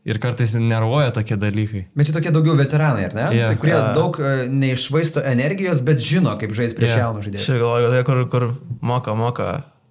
[0.08, 1.82] ir kartais nervuoja tokie dalykai.
[1.98, 3.26] Bet čia tokie daugiau veteranai, ar ne?
[3.36, 3.50] Jo.
[3.52, 3.82] Tai, kurie A.
[3.98, 7.44] daug uh, neišvaisto energijos, bet žino, kaip žaisti prieš jaunus žaidėjus.
[7.46, 8.48] Aš ir galvoju, kad tai, kur, kur
[8.94, 9.50] moka, moka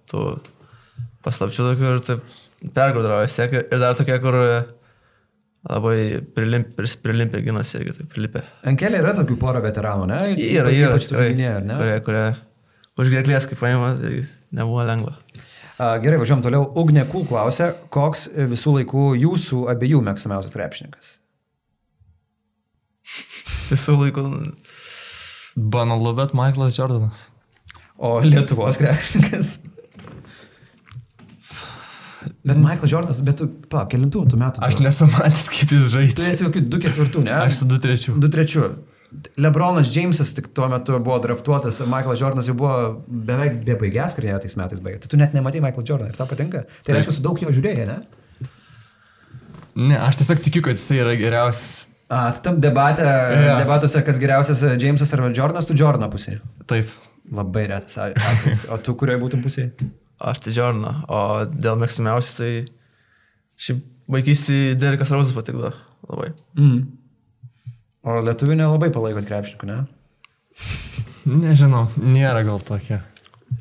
[0.09, 0.25] tų
[1.27, 2.25] paslapčių tokių ir taip
[2.75, 3.55] pergraudrauja vis tiek.
[3.61, 4.39] Ir dar tokie, kur
[5.69, 5.97] labai
[6.35, 8.43] prilimp, pris- prilimpė ginas irgi taip prilipė.
[8.69, 10.19] Ankelė yra tokių porą veteranų, ne?
[10.39, 11.79] Yra, yra, Ypač tu tikrai, minėjai, ar ne?
[11.81, 12.25] kurie, kurie
[12.99, 14.21] už gerklės kaip paima, tai
[14.55, 15.17] nebuvo lengva.
[15.79, 16.65] Gerai, važiuom toliau.
[16.81, 21.13] Ugne Kul klausė, koks visų laikų jūsų abiejų mėgstamiausias krepšininkas?
[23.69, 24.25] Visų laikų.
[25.55, 27.25] Banalu, bet Michaelas Jordanas.
[27.99, 29.53] O Lietuvos krepšininkas?
[32.43, 34.61] Bet Michael Jordanas, bet tu, pa, kelintų tų metų?
[34.67, 36.29] Aš tu- nesu matęs, kaip jis Tu žaidžia.
[36.33, 37.31] esi kokių 2-4, ne?
[37.39, 38.19] Aš su 2-3.
[38.19, 38.67] 2-3.
[39.41, 42.73] Lebronas Jamesas tik tuo metu buvo draftuotas, Michaelas Jordanas jau buvo
[43.07, 44.99] beveik bebaigęs karjerą tais metais baigė.
[45.05, 46.65] Tai tu net nematai Michael Jordaną ir tau patinka.
[46.85, 47.99] Tai reiškia, su daug jo žiūrėjai, ne?
[49.79, 51.87] Ne, aš tiesiog tikiu, kad jisai yra geriausias.
[52.09, 53.57] A, tai tam debate, Jo.
[53.61, 56.41] debatuose, kas geriausias Jamesas ar Jordanas, tu Jordaną pusėje.
[56.69, 56.89] Taip.
[57.33, 58.63] Labai retas atvejis.
[58.73, 59.89] O tu kurioje būtum pusėje?
[60.19, 62.49] Aš tai Džorną, o dėl mėgstamiausių tai
[63.61, 65.69] šiaip vaikystėje Derikas Rauzas patikdavo
[66.09, 66.31] labai.
[66.57, 66.81] Mm.
[68.07, 69.79] O lietuvių nelabai palaikot krepšininkų, ne?
[71.29, 73.01] Nežinau, nėra gal tokia.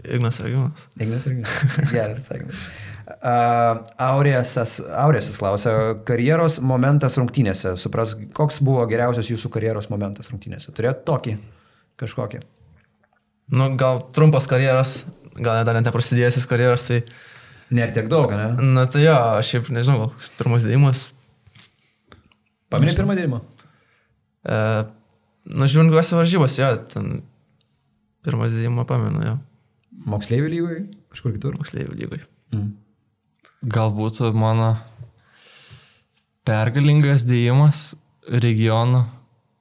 [0.05, 0.85] Ignas Regimas.
[1.01, 1.43] Ignas irgi.
[1.91, 2.61] Geras atsakymas.
[3.09, 5.73] Uh, Aurėsas, Aurėsas klausia,
[6.07, 7.73] karjeros momentas rungtynėse.
[7.81, 10.75] Supras, koks buvo geriausias jūsų karjeros momentas rungtynėse?
[10.77, 11.39] Turėt tokį
[11.99, 12.43] kažkokį.
[13.57, 15.01] Nu, gal trumpas karjeras,
[15.35, 17.03] gal net dar net neprasidėjęs karjeras, tai,
[17.69, 18.73] Nėra tiek daug, ne?
[18.77, 21.09] na tai jo, aš šiaip nežinau, gal pirmas dėjimas.
[22.73, 23.41] Paminė pirmą dėjimą.
[24.49, 24.59] E,
[25.53, 27.21] nu, žiūrint, kokios varžybos, jo, ten
[28.27, 29.37] pirmas dėjimą pamenu, jo,
[30.09, 30.83] Moksleivių lygoje,
[31.13, 31.57] kažkur kitur.
[31.59, 32.21] moksleivių lygai.
[33.75, 34.77] Galbūt mano
[36.49, 37.97] pergalingas dėjimas
[38.29, 39.03] regionų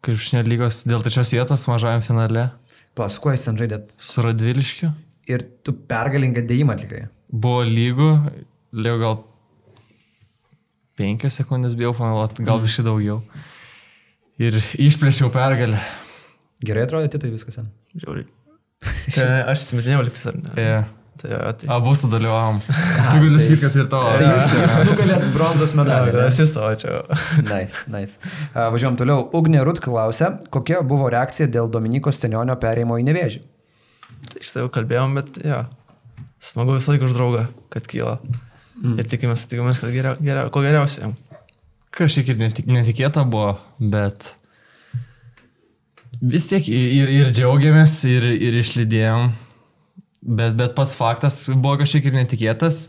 [0.05, 2.51] krepšinio lygos dėl trečios vietos mažajam finale
[2.97, 3.91] Plaskuo jis ten žaidėt.
[3.97, 4.91] su Radviliškiu.
[5.27, 7.01] Ir tu pergalingą dėjimą atlikai.
[7.29, 8.07] Buvo lygų,
[8.73, 9.17] liau gal
[10.97, 13.19] penkias sekundės bijau pameluoti, gal biškai daugiau.
[14.37, 15.79] Ir išplėšiau pergalę.
[16.65, 17.57] Gerai atrodė, tai viskas.
[17.97, 18.27] Žiauriai.
[19.09, 20.53] Čia aš įsimetinėjau liktis, ar ne?
[20.67, 20.93] Yeah.
[21.17, 21.67] Tai, jo, tai.
[21.73, 22.59] Abu sudalyvavom.
[23.09, 24.11] Tu gali sakyti, kad ir tavo.
[24.19, 26.11] Tai jūs, jūs nugalėt bronzos medalį.
[26.27, 26.97] Aš įstojau čia.
[27.47, 28.21] Nice, nice.
[28.51, 29.23] Uh, važiuojam toliau.
[29.39, 33.41] Ugnė Rut klausia, kokia buvo reakcija dėl Dominiko Stenionio perėjimo į nevėžį.
[34.29, 35.63] Tai iš tai jau kalbėjom, bet jo.
[36.51, 38.19] Smagu visą laiką už draugą, kad kyla.
[38.77, 38.99] Mm.
[39.01, 41.17] Ir tikimės, tikimės, kad geriau, geriau, ko geriausia jam.
[41.97, 44.35] Kažkiek ir netik, netikėta buvo, bet
[46.21, 49.31] vis tiek ir, ir džiaugiamės, ir, ir išlydėjom.
[50.27, 52.87] Bet, bet pats faktas buvo kažkiek ir netikėtas.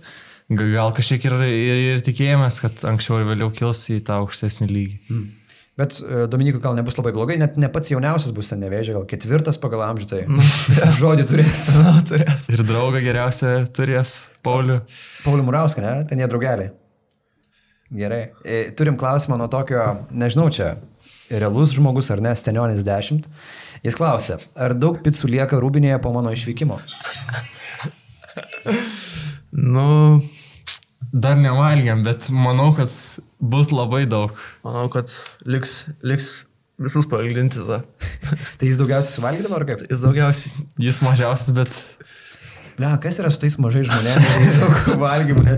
[0.49, 4.69] Ga- Gal kažkiek ir, ir, ir tikėjomės, kad anksčiau ir vėliau kils į tą aukštesnį
[4.73, 5.19] lygį.
[5.79, 9.05] Bet uh, Dominikui gal nebus labai blogai, net ne pats jauniausias bus ten nevėžė, gal
[9.07, 10.25] ketvirtas pagal amžių, tai
[11.01, 11.61] žodį turės.
[11.85, 12.49] Na, turės.
[12.51, 14.81] Ir draugą geriausia turės Paulių.
[15.23, 15.93] Paulių Murauską, ne?
[16.11, 16.73] Ten jie draugeliai.
[17.95, 18.22] Gerai.
[18.45, 20.74] E, Turim klausimą nuo tokio, nežinau čia,
[21.30, 23.24] realus žmogus ar ne, Stenionis 10.
[23.84, 26.80] Jis klausia, ar daug picų lieka rūbinėje po mano išvykimo?
[29.53, 29.86] Nu,
[31.12, 32.93] Dar nevalgiam, bet manau, kad
[33.41, 34.34] bus labai daug.
[34.66, 35.09] manau, kad
[35.49, 36.47] liks, liks
[36.78, 37.80] visus pailginti tada.
[38.61, 39.86] Tai jis daugiausiai suvalgydavo ar kaip?
[39.89, 40.66] Jis daugiausiai.
[40.84, 41.78] Jis mažiausias, bet
[42.79, 45.57] Ne, kas yra su tais mažais žmonėmis, daug valgymų.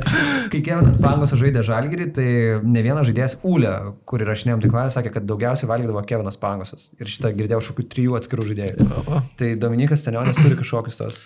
[0.52, 2.28] Kai Kevinas Pangos žaidė žalgyrį, tai
[2.64, 3.74] ne vienas žaidėjas Ūlė,
[4.08, 6.88] kur įrašinėjom tikląją, sakė, kad daugiausiai valgydavo Kevinas Pangosas.
[7.00, 8.88] Ir šitą girdėjau šokių trijų atskirų žaidėjų.
[9.04, 11.20] O, Tai Dominikas Stenionis turi kažkokius tos.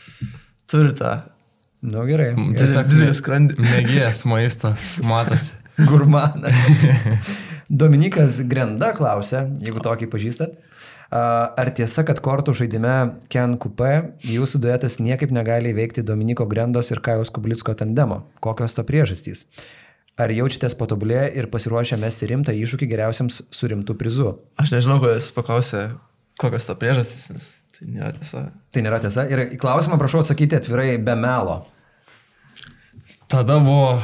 [0.71, 1.15] turi tą.
[1.85, 2.33] Nu gerai.
[2.33, 2.55] gerai.
[2.59, 3.59] tiesiog didelį skrandį.
[3.61, 4.75] Mėgėjas maisto,
[5.05, 5.59] matosi.
[5.91, 6.67] Gurmanas.
[7.69, 10.59] Dominikas Grenda klausia, jeigu tokį pažįstat.
[11.15, 12.95] Ar tiesa, kad kortų žaidime
[13.31, 13.91] Ken Coupe
[14.27, 18.25] jūsų duetas niekaip negali įveikti Dominiko Grendos ir Kajos Kublicko tandemo?
[18.43, 19.45] Kokios to priežastys?
[20.19, 24.33] Ar jaučiatės patobulėję ir pasiruošę mesti rimtą iššūkį geriausiams su rimtu prizu?
[24.59, 25.85] Aš nežinau, ko jis paklausė,
[26.43, 27.49] kokios to priežastys, nes
[27.79, 28.45] tai nėra tiesa.
[28.75, 29.27] Tai nėra tiesa.
[29.31, 31.61] Ir į klausimą prašau atsakyti atvirai be melo.
[33.31, 34.01] Tada buvo...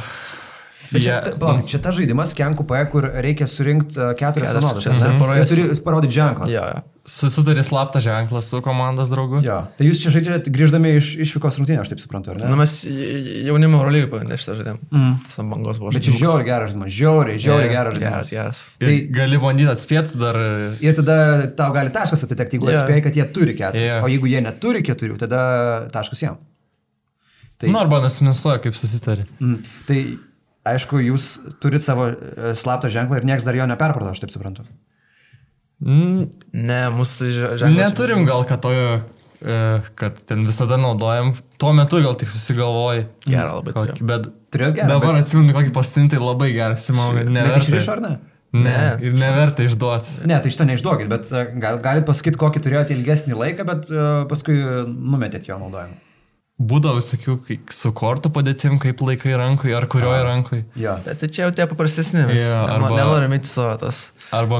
[0.91, 4.51] Bet čia, Ja- ta, palauk, čia ta žaidimas Ken Coupe, kur reikia surinkti uh, keturias
[4.57, 4.87] vienodas.
[5.21, 6.49] poroje Ir turi parodyti ženklą.
[6.51, 6.81] Jo, jo.
[7.11, 9.39] Susitarė slaptą ženklą su komandos draugu.
[9.41, 9.55] Jo.
[9.77, 12.49] Tai jūs čia žaidžiate grįždami iš išvykos rungtynės, aš taip suprantu, ar ne?
[12.51, 12.75] Nu, mes
[13.47, 14.83] jaunimo Eurolygų pagrindė šitą žaidimą.
[14.93, 15.15] Mm.
[15.41, 15.95] Ant bangos buvo.
[15.95, 18.31] Bet čia žiauriai geras žaidimas, žiauriai, žiauriai Jo, geras Geras, žaidimas.
[18.35, 18.61] geras.
[18.77, 20.39] Tai Tai- gali bandyti atspėti dar...
[20.85, 21.17] Ir tada
[21.57, 22.83] tau gali taškas atitekti, jeigu yeah.
[22.83, 23.87] atspėjai, kad jie turi keturis.
[23.89, 24.05] Yeah.
[24.05, 25.41] O jeigu jie neturi keturių, tada
[25.95, 26.37] taškas jam.
[27.57, 27.69] Tai, Tai...
[27.73, 29.25] Nu, arba nesminuoja, kaip susitarė.
[29.41, 29.57] mm,
[29.89, 29.97] tai
[30.65, 34.65] aišku, jūs turit savo e, slaptą ženklą ir niekas dar jo neperprato, aš taip suprantu.
[35.81, 37.89] Mm, Ne, mūsų tai že- ženklas.
[37.89, 38.69] neturim gal, kad to,
[39.41, 41.33] e, kad ten visada naudojam.
[41.57, 43.07] Tuo metu gal tik susigalvoji.
[43.25, 44.07] Gerą labai Kokį, turėjom.
[44.07, 44.87] bet Turėjot gerą.
[44.91, 46.85] dabar atsimenu kokį pastintai labai geras.
[46.91, 47.65] Manau, kad Bet neverta.
[47.65, 48.19] išrišo ar ne?
[48.53, 50.25] Ne, Ne, ir neverta išduoti.
[50.27, 54.25] Ne, tai šito neišduokit, bet e, gal, galit pasakyti, kokį turėjote ilgesnį laiką, bet uh,
[54.27, 54.57] paskui
[54.91, 55.95] numetėt jo naudojimą.
[56.61, 57.37] Būdavo visokių
[57.73, 60.65] su kortų padėtim, kaip laikai rankoje ar kurioje rankoje.
[60.77, 60.97] Jo.
[61.05, 62.25] Bet tai čia jau tie paprastesni.
[62.27, 64.11] nema- arba- Nenorim įti savo tos.
[64.31, 64.59] Arba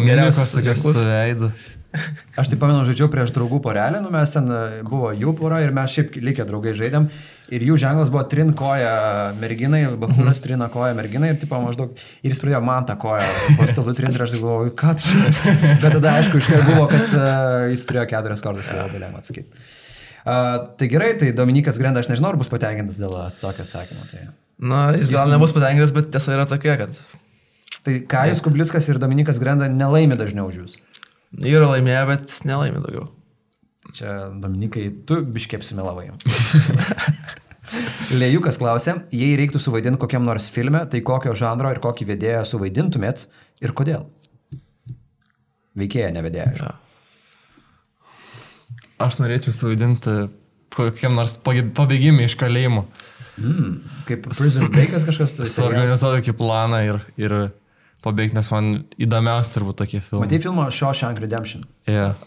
[0.58, 0.98] tokios ženklus.
[0.98, 1.52] su veidu.
[2.40, 5.74] Aš tai pamenu, žaidžiau prieš draugų porelę, nu mes ten e, buvo jų pora ir
[5.76, 7.10] mes šiaip likę draugai žaidėm.
[7.52, 11.92] Ir jų ženklas buvo trin koja merginai, bakūnas trina koja merginai ir tipo maždaug.
[12.24, 13.28] Ir jis pradėjo man tą koją
[13.60, 15.56] po stalu trinti ir aš taip galvoju, ką tu čia.
[15.84, 19.52] Bet tada aišku, iškart buvo, kad uh, jis turėjo keturias kordas, tai labai lengva atsakyti.
[20.22, 24.04] Uh, tai gerai, tai Dominikas Grenda, aš nežinau, ar bus patenkintas dėl tokio atsakymo.
[24.12, 24.28] Tai,
[24.62, 27.00] Na, jis gal nebus patenkintas, bet tiesa yra tokia, kad
[27.82, 30.78] tai Kajus Kublickas ir Dominikas Grenda nelaimė dažniau už jūs.
[31.58, 33.08] yra laimėję, bet nelaimė daugiau.
[33.98, 36.12] Čia Dominikai, tu biškiai apsimelavai.
[38.22, 43.26] Lėjukas klausė, jei reiktų suvaidinti kokiam nors filme, tai kokio žanro ir kokį vedėją suvaidintumėt
[43.64, 44.04] ir kodėl?
[45.80, 46.50] Veikėja, ne vedėja.
[46.52, 46.68] aišku.
[46.68, 46.91] Ja.
[49.06, 50.16] Aš norėčiau suvaidinti
[50.76, 52.86] kokiam nors pabėgimui iš kalėjimo.
[53.42, 53.78] Mm,
[54.08, 55.50] kaip Prison Breakas kažkas turi.
[55.50, 57.36] Suorganizuoti tokį planą ir, ir
[58.06, 58.72] pabėgti, nes man
[59.02, 60.28] įdomiausi turbūt tokie filmai.
[60.28, 61.64] Matai filmą Shawshank Redemption.
[61.90, 62.20] Yeah.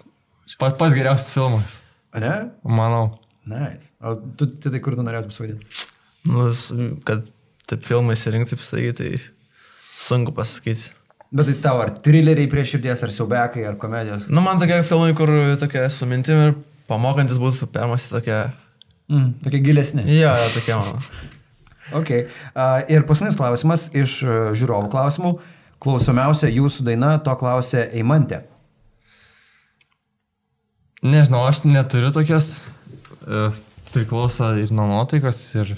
[0.60, 1.78] Pa, pats geriausias filmas,
[2.14, 2.32] A Ne?
[2.62, 3.08] manau.
[3.48, 3.92] Nice.
[4.00, 5.66] O tu, tai kur tu norėtum suvaidinti?
[6.30, 6.46] Nu,
[7.04, 7.26] kad
[7.68, 9.08] taip filmai įsirinkti, taip staigiai, tai
[10.00, 10.92] sunku pasakyti.
[11.34, 14.28] Bet tai tau ar trileriai prie širdies, ar siaubekai, ar komedijos?
[14.30, 16.54] Nu, man tokie filmai, kur tokia su mintim ir
[16.90, 18.38] pamokantis būtų permasti tokia...
[19.10, 20.06] Mm, tokie gilesni.
[20.14, 21.02] Jo, jo, tokia mano.
[21.94, 22.28] Okay.
[22.54, 25.34] Uh, ir paskutinis klausimas iš uh, žiūrovų klausimų.
[25.82, 28.44] Klausomiausia jūsų daina, to klausė Eimantė.
[31.04, 32.46] Nežinau, aš neturiu tokios,
[33.28, 33.40] e,
[33.92, 35.74] priklauso ir nuo nuotaikos, ir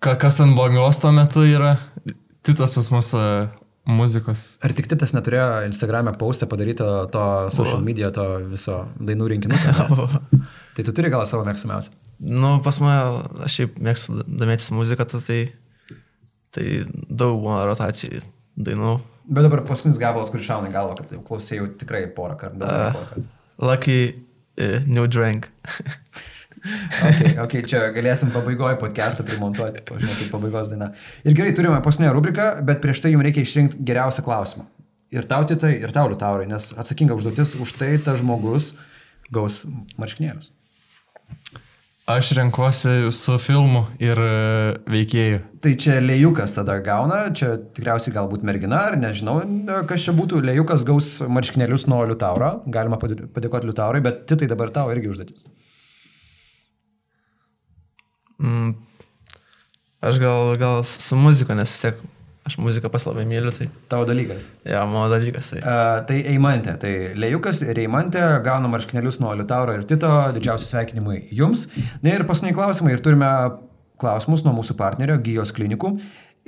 [0.00, 1.74] ka, kas ant bangos tuo metu yra.
[2.40, 3.26] Titas pas mus e,
[3.88, 4.44] muzikos.
[4.62, 7.24] Ar tik Titas neturėjo Instagram'e postę padaryto to
[7.54, 9.58] social media, to viso dainų rinkinio?
[10.76, 11.94] tai tu turi gal savo mėgstamiausią?
[12.22, 15.40] Nu, pas mane, aš šiaip mėgstu domėtis muziką, tai,
[16.54, 16.66] tai
[17.10, 18.22] daug būna rotacijų
[18.56, 18.98] dainų.
[19.32, 22.62] Bet dabar paskutinis gabalas, kuris šauna į galvą, kad jau klausėjau tikrai porą kartų.
[22.62, 23.26] nei porą kartų.
[23.62, 25.50] Lucky uh, New Drank.
[26.62, 30.92] okay, okay, čia galėsim pabaigoje podcast'ą primontuoti, žinau, kaip pabaigos daina.
[31.26, 34.68] Ir gerai, turime paskutinę rubriką, bet prieš tai jums reikia išrinkti geriausią klausimą.
[35.12, 38.72] Ir tau titai, ir tau liutaurai, nes atsakinga užduotis už tai tas žmogus
[39.32, 39.60] gaus
[40.00, 40.52] marškinėlius.
[42.12, 44.30] Aš renkuosi su filmu ir e,
[44.90, 45.42] veikėju.
[45.62, 49.36] Tai čia lėjukas tada gauna, čia tikriausiai galbūt mergina, ar nežinau,
[49.86, 54.74] kas čia būtų, lėjukas gaus marškinėlius nuo liutauro, galima padė- padėkoti liutaurai, bet titai dabar
[54.74, 55.46] tau irgi užduotis.
[58.42, 58.74] Mm,
[60.02, 62.02] aš gal, gal su muzika, nes vis tiek
[62.42, 64.48] aš muziką pas labai myliu, tai Tavo dalykas.
[64.66, 65.52] ja, mano dalykas.
[65.52, 65.60] Tai.
[65.62, 71.20] Uh, tai Eimantė, tai Lėjukas ir Eimantė gauna marškinėlius nuo Liutauro ir Tito, didžiausi sveikinimai
[71.30, 71.68] jums.
[72.02, 73.30] Na ir paskutiniai klausimai, ir turime
[74.02, 75.94] klausimus nuo mūsų partnerio Gyjos klinikų.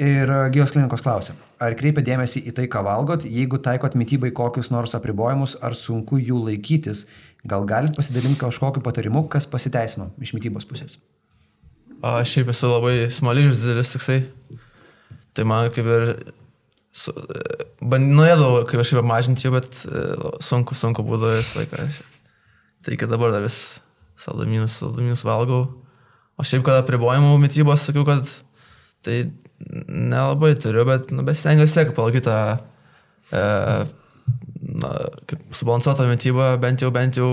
[0.03, 4.33] Ir e, Gyjos klinikos klausia, ar kreipia dėmesį į tai, ką valgot, jeigu taikot mytybai
[4.35, 7.05] kokius nors apribojimus, ar sunku jų laikytis,
[7.47, 10.99] gal galit pasidalinti kažkokiu patarimu, kas pasiteisino iš mytybos pusės.
[10.99, 11.24] O
[12.05, 14.23] aš šiaip esu labai smaližius didelis toksai.
[15.35, 16.09] Tai man kaip ir...
[16.95, 17.11] Su,
[17.83, 20.03] band, norėdavau kaip aš kaip mažinti bet e,
[20.45, 21.89] sunku, sunku būdavo visą laiką.
[22.87, 23.57] Tai iki dabar dar vis
[24.21, 25.65] saldamynus, saldamynus valgau.
[26.39, 28.31] O šiaip, kada pribojimų mytybos, sakiau, kad
[29.07, 29.25] tai
[29.89, 32.39] nelabai turiu, bet nu, bestengiuosi tiek palaikyti tą
[33.35, 33.43] e,
[34.85, 34.95] na,
[35.31, 37.31] kaip subalansuotą mytybą, bent jau, bent jau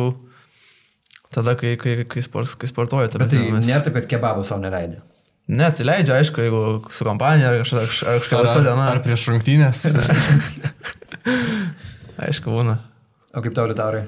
[1.34, 3.10] tada, kai, kai, kai, sport, kai sportuoju.
[3.14, 5.02] ta Bet tai mes- nėra taip, kad kebabų savo neleidė.
[5.52, 8.86] Ne, tai leidžia, aišku, jeigu su kompanija ar kažkokia, laisva Ar, diena.
[8.94, 9.82] ar prieš rungtynės.
[12.22, 12.78] Aišku, būna.
[13.36, 14.04] O kaip tau Liutaurai?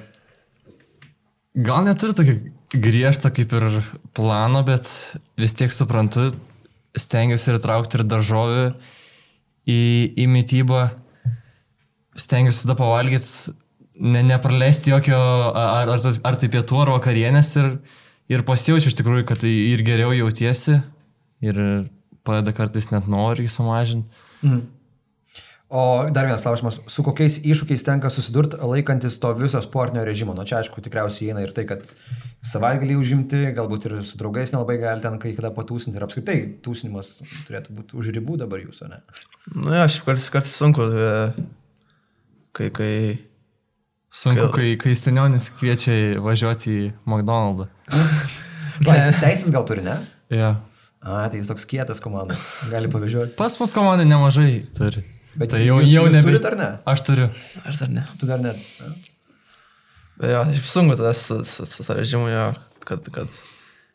[1.65, 2.35] Gal neturiu tokio
[2.73, 3.65] griežto kaip ir
[4.17, 4.87] plano, bet
[5.39, 6.29] vis tiek suprantu,
[6.97, 8.63] stengiuosi ir traukti ir daržovių
[9.69, 9.79] į,
[10.23, 10.83] į mytybą.
[12.17, 13.53] Stengiuosi tada pavalgyti,
[13.99, 15.17] ne, nepraleisti jokio
[15.53, 17.73] ar, ar, tai- ar tai pietų ar vakarienės ir,
[18.29, 20.81] ir pasijaučiu iš tikrųjų, kad tai ir geriau jautiesi
[21.43, 21.59] ir
[22.23, 24.09] pradeda kartais net nori sumažinti.
[24.41, 24.63] Mhm.
[25.73, 30.35] O dar vienas klausimas, su kokiais iššūkiais tenka susidurti laikantis to viso sportinio režimo?
[30.37, 31.89] Nu čia aišku tikriausiai įeina ir tai, kad
[32.45, 37.15] savaitgalį užimti, galbūt ir su draugais nelabai gali ten kai kada patūsinti ir apskritai tūsinimas
[37.47, 39.01] turėtų būti už ribų dabar jūsų, ne?
[39.55, 41.47] Nu, ja, šiaip kartais, kartais sunku, e,
[42.53, 42.93] kai, kai...
[44.13, 46.81] Sunku, kai, kai Stenionis kviečia važiuoti į
[48.99, 49.95] jis teisės gal turi, ne?
[50.33, 50.51] Ja.
[51.03, 52.37] A, tai jis toks kietas komanda,
[52.71, 53.33] gali pavežioti.
[53.39, 55.01] Pas mus komandai nemažai turi.
[55.33, 56.29] Bet tai jau, jūs- jau nebe...
[56.29, 56.69] turit ar ne?
[56.93, 57.25] Aš turiu.
[57.65, 58.03] Aš dar ne.
[58.21, 58.61] Tu dar net.
[60.21, 62.45] Bet jo, sunku tada su, su, su to režimu, jo,
[62.85, 63.41] kad, kad...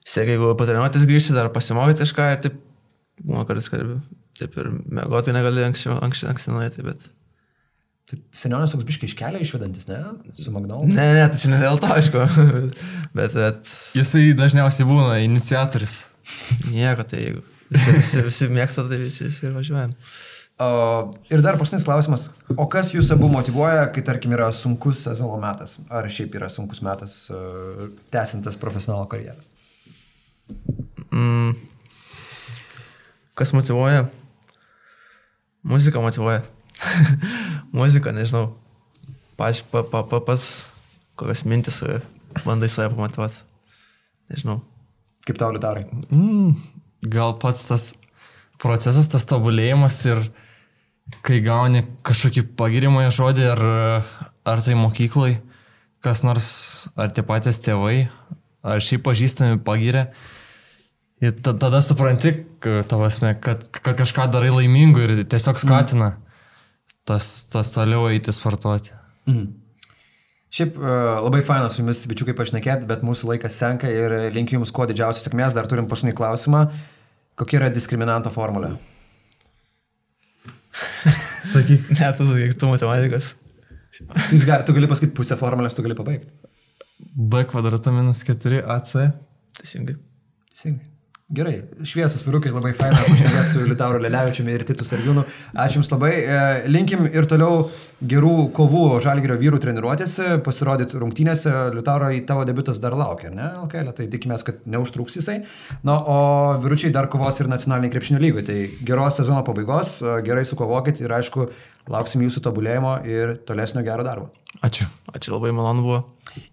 [0.09, 2.59] Sėk, jeigu patreniruotis grįžti, dar pasimokyti kažką ir taip...
[3.23, 3.87] Manau, kartais, kad
[4.39, 7.07] taip ir mėgoti negali anksčiau, anksčiau, anksčiau nueiti, bet...
[8.09, 9.99] Tai senionis toks biškai iškelia išvedantis, ne?
[10.39, 10.87] Su Magnalu.
[10.89, 12.23] Ne, ne, tai čia ne dėl to, aišku.
[13.19, 13.69] bet, bet...
[13.99, 16.07] Jisai dažniausiai būna iniciatorius.
[16.71, 19.93] Nieko, tai jeigu visi, visi, visi mėgsta, tai visi, visi ir važiuojam.
[20.59, 20.69] O,
[21.31, 22.27] ir dar paskutinis klausimas.
[22.57, 25.77] O kas jūs abu motivuoja, kai tarkim yra sunkus sezono metas?
[25.93, 29.53] Ar šiaip yra sunkus metas uh, tęsintas profesionalo karjeras?
[31.13, 31.53] Mm.
[33.39, 34.09] Kas motivuoja?
[35.69, 36.43] Muzika motivuoja.
[37.77, 38.57] Muzika, nežinau.
[39.39, 40.51] Pač, pa, pa, pa, pats,
[41.19, 42.01] kokias mintis e,
[42.45, 43.45] bandai save pamotivuoti.
[44.33, 44.61] Nežinau.
[45.27, 45.87] Kaip tau litarai?
[46.11, 46.57] Mm,
[47.13, 47.93] gal pats tas
[48.63, 50.23] procesas, tas tobulėjimas ir
[51.25, 53.63] kai gauni kažkokį pagirimąją žodį, ar,
[54.49, 55.39] ar tai mokyklai,
[56.05, 56.51] kas nors,
[56.99, 58.09] ar tie patys tėvai,
[58.67, 60.09] ar šiaip pažįstami pagiria.
[61.25, 62.31] Ir ta- tada supranti,
[62.63, 66.13] tavasme, kad, kad kažką darai laimingu ir tiesiog skatina
[67.09, 68.93] tas, tas toliau eiti sportuoti.
[69.31, 69.49] Mhm.
[70.49, 74.73] Šiaip uh, labai fainas su jumis, bičiukai, pašnekėti, bet mūsų laikas senka ir linkiu jums
[74.73, 75.53] kuo didžiausios sėkmės.
[75.57, 76.63] Dar turim paskutinį klausimą.
[77.39, 78.73] Kokia yra diskriminanto formulė?
[81.53, 81.93] Sakyk.
[81.93, 83.35] Ne, tu sakyk, tu matematikas.
[83.99, 86.33] Tu, gali, tu gali pasakyti pusę formulės, tu gali pabaigti.
[86.99, 88.95] B kvadratu minus 4 AC.
[89.61, 89.97] Teisingai.
[90.53, 90.98] Teisingai.
[91.29, 95.27] Gerai, šviesus virukai labai faina, pašnekės su Liutauru Lelevičiumi ir Titu Sargiūnu.
[95.61, 96.13] Ačiū Jums labai.
[96.25, 96.39] E,
[96.73, 97.67] Linkim ir toliau
[98.01, 101.53] gerų kovų Žalgirio vyrų treniruotėse, pasirodyti rungtynėse.
[101.75, 103.45] Liutauro į tavo debutas dar laukia, ne?
[103.67, 105.43] LKL, tai tikimės, kad neužtruks jisai.
[105.85, 106.19] Na, o
[106.65, 108.47] vyručiai dar kovos ir nacionaliniai krepšinio lygoje.
[108.49, 111.51] Tai geros sezono pabaigos, e, gerai sukovokit ir aišku,
[111.93, 114.27] lauksim jūsų tobulėjimo ir tolesnio gero darbo.
[114.65, 114.87] Ačiū.
[115.15, 115.99] Ačiū labai malonu buvo.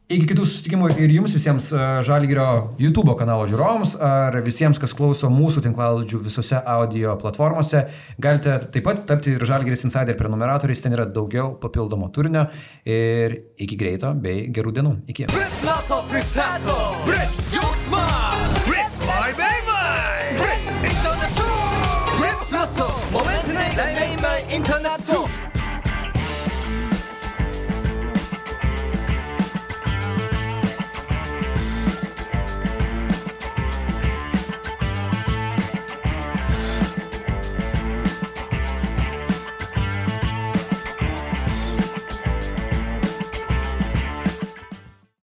[0.06, 5.32] Iki kitų susitikimų ir jums visiems e, Žalgirio YouTube kanalo žiūrovams ar visiems, kas klauso
[5.34, 7.80] mūsų tinklalaidžių visose audio platformose.
[8.22, 12.44] Galite taip pat tapti ir Žalgiris Insider prenumeratoriais, ten yra daugiau papildomo turinio
[12.86, 14.94] ir iki greito bei gerų dienų.
[15.10, 15.26] Iki.
[15.34, 15.56] Brit